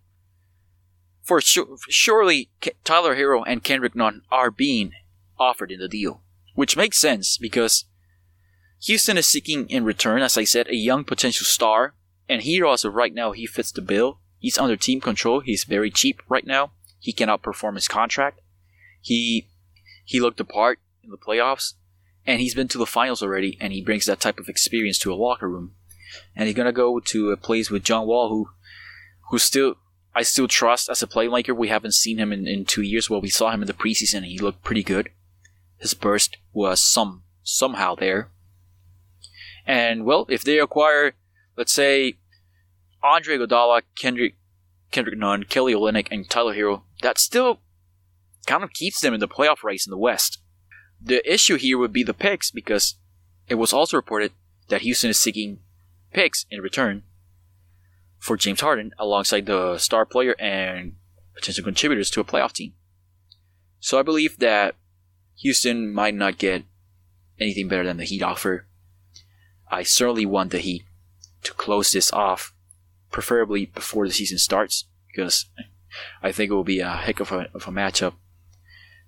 for 1.23 1.41
sure, 1.41 1.77
surely 1.89 2.51
Tyler 2.85 3.17
Herro 3.17 3.45
and 3.47 3.63
Kendrick 3.63 3.95
Nunn 3.95 4.23
are 4.31 4.51
being 4.51 4.93
offered 5.39 5.71
in 5.71 5.81
the 5.81 5.89
deal, 5.89 6.23
which 6.55 6.77
makes 6.77 6.99
sense 6.99 7.37
because 7.37 7.85
Houston 8.83 9.19
is 9.19 9.27
seeking 9.27 9.69
in 9.69 9.85
return, 9.85 10.23
as 10.23 10.39
I 10.39 10.45
said, 10.45 10.69
a 10.69 10.77
young 10.77 11.05
potential 11.05 11.45
star, 11.45 11.95
and 12.29 12.43
Herro 12.43 12.73
as 12.73 12.85
of 12.85 12.95
right 12.95 13.13
now 13.13 13.33
he 13.33 13.47
fits 13.47 13.71
the 13.71 13.83
bill. 13.83 14.21
He's 14.39 14.59
under 14.59 14.77
team 14.77 15.01
control. 15.01 15.41
He's 15.41 15.65
very 15.65 15.91
cheap 15.91 16.23
right 16.29 16.47
now. 16.47 16.73
He 16.99 17.13
can 17.13 17.29
outperform 17.29 17.75
his 17.75 17.89
contract. 17.89 18.41
He 19.01 19.49
he 20.05 20.21
looked 20.21 20.39
the 20.39 20.45
part 20.45 20.79
in 21.03 21.11
the 21.11 21.17
playoffs, 21.17 21.75
and 22.27 22.41
he's 22.41 22.55
been 22.55 22.69
to 22.69 22.79
the 22.79 22.87
finals 22.87 23.23
already, 23.23 23.57
and 23.61 23.73
he 23.73 23.83
brings 23.83 24.07
that 24.07 24.21
type 24.21 24.39
of 24.39 24.49
experience 24.49 24.99
to 25.01 25.13
a 25.13 25.15
locker 25.15 25.49
room. 25.49 25.75
And 26.35 26.47
he's 26.47 26.57
gonna 26.57 26.73
go 26.73 27.01
to 27.01 27.31
a 27.31 27.37
place 27.37 27.71
with 27.71 27.85
John 27.85 28.07
Wall, 28.07 28.29
who 28.29 28.51
who 29.31 29.39
still 29.39 29.77
I 30.15 30.23
still 30.23 30.49
trust 30.49 30.89
as 30.89 31.03
a 31.03 31.07
playmaker. 31.07 31.57
We 31.57 31.69
haven't 31.69 31.95
seen 31.95 32.19
him 32.19 32.33
in, 32.33 32.47
in 32.47 32.65
two 32.65 32.83
years. 32.83 33.09
Well, 33.09 33.21
we 33.21 33.29
saw 33.31 33.51
him 33.51 33.63
in 33.63 33.69
the 33.69 33.73
preseason, 33.73 34.19
and 34.19 34.27
he 34.27 34.39
looked 34.39 34.65
pretty 34.65 34.83
good. 34.83 35.11
His 35.79 35.95
burst 35.95 36.37
was 36.53 36.83
some 36.83 37.23
somehow 37.43 37.95
there. 37.95 38.31
And 39.67 40.05
well, 40.05 40.27
if 40.29 40.43
they 40.43 40.59
acquire, 40.59 41.15
let's 41.57 41.73
say, 41.73 42.19
Andre 43.03 43.39
Iguodala, 43.39 43.83
Kendrick 43.97 44.35
Kendrick 44.91 45.19
Nunn, 45.19 45.45
Kelly 45.45 45.75
Olynyk, 45.75 46.09
and 46.11 46.29
Tyler 46.29 46.55
Herro, 46.55 46.83
that 47.03 47.19
still 47.19 47.61
kind 48.47 48.65
of 48.65 48.73
keeps 48.73 49.01
them 49.01 49.15
in 49.15 49.21
the 49.21 49.29
playoff 49.29 49.63
race 49.63 49.87
in 49.87 49.91
the 49.91 49.99
West. 49.99 50.43
The 51.01 51.21
issue 51.31 51.57
here 51.57 51.79
would 51.79 51.93
be 51.93 52.03
the 52.03 52.15
picks 52.15 52.51
because 52.51 52.97
it 53.49 53.55
was 53.55 53.73
also 53.73 53.97
reported 53.97 54.33
that 54.69 54.83
Houston 54.83 55.11
is 55.11 55.19
seeking 55.19 55.61
picks 56.13 56.47
in 56.51 56.61
return 56.61 57.03
for 58.19 58.37
James 58.37 58.61
Harden 58.61 58.93
alongside 58.99 59.47
the 59.47 59.79
star 59.79 60.05
player 60.05 60.35
and 60.39 60.97
potential 61.35 61.65
contributors 61.65 62.11
to 62.11 62.21
a 62.21 62.25
playoff 62.25 62.53
team. 62.53 62.75
So 63.81 63.99
I 63.99 64.03
believe 64.03 64.39
that 64.39 64.75
Houston 65.37 65.93
might 65.93 66.15
not 66.15 66.39
get 66.39 66.65
anything 67.39 67.69
better 67.69 67.85
than 67.85 67.97
the 67.97 68.05
Heat 68.05 68.23
offer. 68.23 68.67
I 69.71 69.83
certainly 69.83 70.27
want 70.27 70.51
the 70.51 70.59
Heat 70.59 70.85
to 71.45 71.55
close 71.55 71.93
this 71.93 72.13
off, 72.13 72.53
preferably 73.11 73.67
before 73.67 74.07
the 74.07 74.13
season 74.13 74.37
starts, 74.37 74.85
because 75.09 75.47
I 76.23 76.31
think 76.31 76.51
it 76.51 76.55
will 76.55 76.65
be 76.65 76.81
a 76.81 76.91
heck 76.91 77.21
of 77.21 77.33
a, 77.33 77.49
of 77.55 77.67
a 77.67 77.71
matchup 77.71 78.15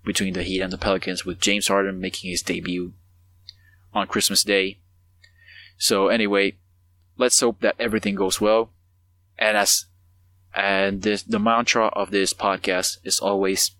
between 0.04 0.34
the 0.34 0.42
Heat 0.42 0.60
and 0.60 0.72
the 0.72 0.78
Pelicans, 0.78 1.24
with 1.24 1.40
James 1.40 1.68
Harden 1.68 2.00
making 2.00 2.30
his 2.30 2.42
debut 2.42 2.92
on 3.92 4.06
Christmas 4.06 4.42
Day. 4.42 4.78
So 5.76 6.08
anyway, 6.08 6.58
let's 7.16 7.40
hope 7.40 7.60
that 7.60 7.76
everything 7.78 8.14
goes 8.14 8.40
well. 8.40 8.70
And 9.38 9.56
as 9.56 9.86
and 10.54 11.02
this, 11.02 11.22
the 11.22 11.38
mantra 11.38 11.86
of 11.86 12.10
this 12.10 12.34
podcast 12.34 12.98
is 13.04 13.20
always 13.20 13.72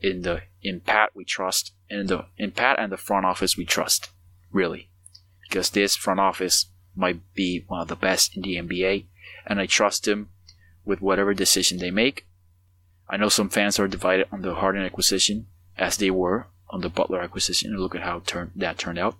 in 0.00 0.22
the 0.22 0.42
in 0.62 0.80
Pat 0.80 1.10
we 1.14 1.24
trust, 1.24 1.72
in 1.88 2.06
the 2.06 2.26
in 2.36 2.50
Pat 2.50 2.78
and 2.78 2.92
the 2.92 2.96
front 2.96 3.24
office 3.24 3.56
we 3.56 3.64
trust, 3.64 4.10
really, 4.50 4.90
because 5.48 5.70
this 5.70 5.96
front 5.96 6.20
office 6.20 6.66
might 6.94 7.20
be 7.34 7.64
one 7.66 7.80
of 7.80 7.88
the 7.88 7.96
best 7.96 8.36
in 8.36 8.42
the 8.42 8.56
NBA, 8.56 9.06
and 9.46 9.58
I 9.58 9.66
trust 9.66 10.04
them 10.04 10.28
with 10.84 11.00
whatever 11.00 11.32
decision 11.32 11.78
they 11.78 11.90
make. 11.90 12.26
I 13.08 13.16
know 13.16 13.28
some 13.28 13.48
fans 13.48 13.78
are 13.78 13.88
divided 13.88 14.26
on 14.32 14.42
the 14.42 14.54
Harden 14.54 14.82
acquisition, 14.82 15.46
as 15.78 15.96
they 15.96 16.10
were 16.10 16.46
on 16.70 16.80
the 16.80 16.88
Butler 16.88 17.20
acquisition, 17.20 17.70
and 17.72 17.80
look 17.80 17.94
at 17.94 18.02
how 18.02 18.20
turn, 18.20 18.50
that 18.56 18.78
turned 18.78 18.98
out. 18.98 19.16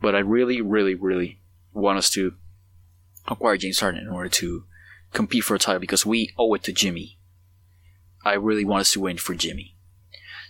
But 0.00 0.14
I 0.14 0.18
really, 0.18 0.60
really, 0.60 0.94
really 0.94 1.40
want 1.72 1.98
us 1.98 2.10
to 2.10 2.34
acquire 3.28 3.56
James 3.56 3.80
Harden 3.80 4.00
in 4.00 4.08
order 4.08 4.28
to 4.28 4.64
compete 5.12 5.44
for 5.44 5.54
a 5.54 5.58
title 5.58 5.80
because 5.80 6.06
we 6.06 6.32
owe 6.38 6.52
it 6.54 6.62
to 6.64 6.72
Jimmy. 6.72 7.18
I 8.24 8.34
really 8.34 8.64
want 8.64 8.82
us 8.82 8.92
to 8.92 9.00
win 9.00 9.18
for 9.18 9.34
Jimmy. 9.34 9.76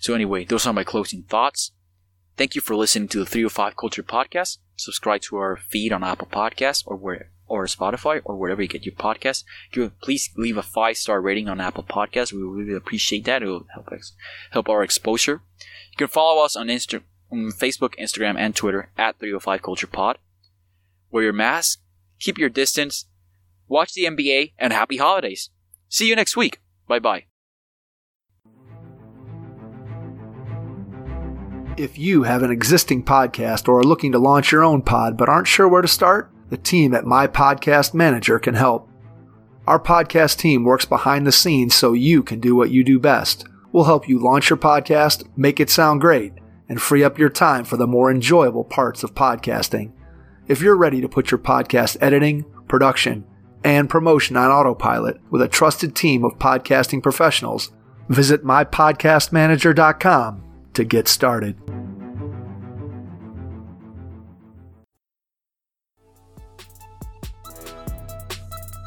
So 0.01 0.15
anyway, 0.15 0.45
those 0.45 0.67
are 0.67 0.73
my 0.73 0.85
closing 0.85 1.23
thoughts. 1.25 1.73
Thank 2.37 2.55
you 2.55 2.61
for 2.61 2.75
listening 2.75 3.09
to 3.09 3.19
the 3.19 3.27
305 3.27 3.77
Culture 3.77 4.03
Podcast. 4.03 4.59
Subscribe 4.77 5.21
to 5.23 5.37
our 5.37 5.57
feed 5.57 5.93
on 5.93 6.03
Apple 6.03 6.29
Podcasts 6.31 6.83
or 6.87 6.97
where 6.97 7.31
or 7.53 7.67
Spotify 7.67 8.23
or 8.25 8.35
wherever 8.35 8.63
you 8.63 8.69
get 8.69 8.87
your 8.87 8.95
podcasts. 8.95 9.45
Please 10.01 10.31
leave 10.39 10.57
a 10.57 10.63
five 10.63 10.97
star 10.97 11.21
rating 11.21 11.51
on 11.51 11.61
Apple 11.61 11.85
Podcasts. 11.85 12.33
We 12.33 12.43
really 12.43 12.75
appreciate 12.75 13.27
that. 13.27 13.43
It 13.43 13.47
will 13.47 13.67
help 13.75 13.89
us 13.89 14.15
help 14.53 14.71
our 14.71 14.83
exposure. 14.83 15.43
You 15.91 15.97
can 15.99 16.09
follow 16.09 16.43
us 16.43 16.57
on 16.57 16.69
Insta- 16.69 17.03
on 17.31 17.53
Facebook, 17.53 17.95
Instagram, 18.01 18.37
and 18.39 18.57
Twitter 18.57 18.91
at 18.97 19.19
305 19.19 19.63
Culture 19.63 19.87
Pod. 19.87 20.17
Wear 21.11 21.25
your 21.25 21.35
mask, 21.35 21.81
keep 22.19 22.39
your 22.39 22.49
distance, 22.49 23.05
watch 23.69 23.93
the 23.93 24.05
NBA, 24.05 24.55
and 24.59 24.73
happy 24.73 24.97
holidays. 24.97 25.51
See 25.91 26.09
you 26.09 26.17
next 26.17 26.39
week. 26.39 26.59
Bye 26.89 27.01
bye. 27.01 27.27
If 31.77 31.99
you 31.99 32.23
have 32.23 32.43
an 32.43 32.51
existing 32.51 33.05
podcast 33.05 33.69
or 33.69 33.79
are 33.81 33.85
looking 33.85 34.13
to 34.13 34.19
launch 34.19 34.53
your 34.53 34.65
own 34.65 34.81
pod 34.81 35.19
but 35.19 35.29
aren't 35.29 35.49
sure 35.49 35.69
where 35.69 35.83
to 35.83 35.89
start, 35.89 36.31
the 36.53 36.59
team 36.59 36.93
at 36.93 37.07
My 37.07 37.27
Podcast 37.27 37.95
Manager 37.95 38.39
can 38.39 38.53
help. 38.53 38.87
Our 39.67 39.81
podcast 39.81 40.37
team 40.37 40.65
works 40.65 40.85
behind 40.85 41.27
the 41.27 41.33
scenes 41.33 41.75
so 41.75 41.95
you 41.95 42.23
can 42.23 42.41
do 42.41 42.55
what 42.55 42.71
you 42.71 42.85
do 42.85 43.01
best. 43.01 43.47
We'll 43.73 43.85
help 43.85 44.07
you 44.07 44.19
launch 44.19 44.51
your 44.51 44.59
podcast, 44.59 45.27
make 45.35 45.61
it 45.61 45.71
sound 45.71 46.03
great, 46.03 46.35
and 46.69 46.79
free 46.79 47.03
up 47.03 47.19
your 47.19 47.31
time 47.31 47.65
for 47.65 47.79
the 47.79 47.87
more 47.87 48.11
enjoyable 48.11 48.65
parts 48.65 49.03
of 49.03 49.15
podcasting. 49.15 49.93
If 50.47 50.61
you're 50.61 50.77
ready 50.77 51.01
to 51.01 51.09
put 51.09 51.31
your 51.31 51.39
podcast 51.39 51.97
editing, 52.03 52.45
production, 52.69 53.25
and 53.65 53.89
promotion 53.89 54.37
on 54.37 54.51
autopilot 54.51 55.23
with 55.31 55.41
a 55.41 55.49
trusted 55.49 55.97
team 55.97 56.23
of 56.23 56.39
podcasting 56.39 57.03
professionals, 57.03 57.73
visit 58.11 58.45
mypodcastmanager.com 58.45 60.45
to 60.75 60.85
get 60.85 61.09
started. 61.09 61.82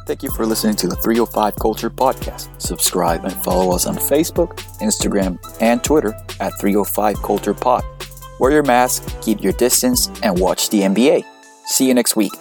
Thank 0.06 0.22
you 0.22 0.30
for 0.30 0.46
listening 0.46 0.76
to 0.78 0.88
the 0.88 0.96
305 0.98 1.56
Culture 1.56 1.90
Podcast. 1.90 2.50
Subscribe 2.62 3.26
and 3.26 3.34
follow 3.44 3.74
us 3.74 3.88
on 3.88 3.96
Facebook, 3.96 4.56
Instagram, 4.80 5.40
and 5.62 5.84
Twitter 5.84 6.16
at 6.40 6.54
305 6.60 7.22
Culture 7.24 7.56
Pod. 7.56 7.84
Wear 8.40 8.52
your 8.52 8.64
mask, 8.64 9.04
keep 9.22 9.42
your 9.42 9.54
distance, 9.54 10.10
and 10.22 10.40
watch 10.40 10.70
the 10.70 10.82
NBA. 10.82 11.24
See 11.66 11.88
you 11.88 11.94
next 11.94 12.16
week. 12.16 12.34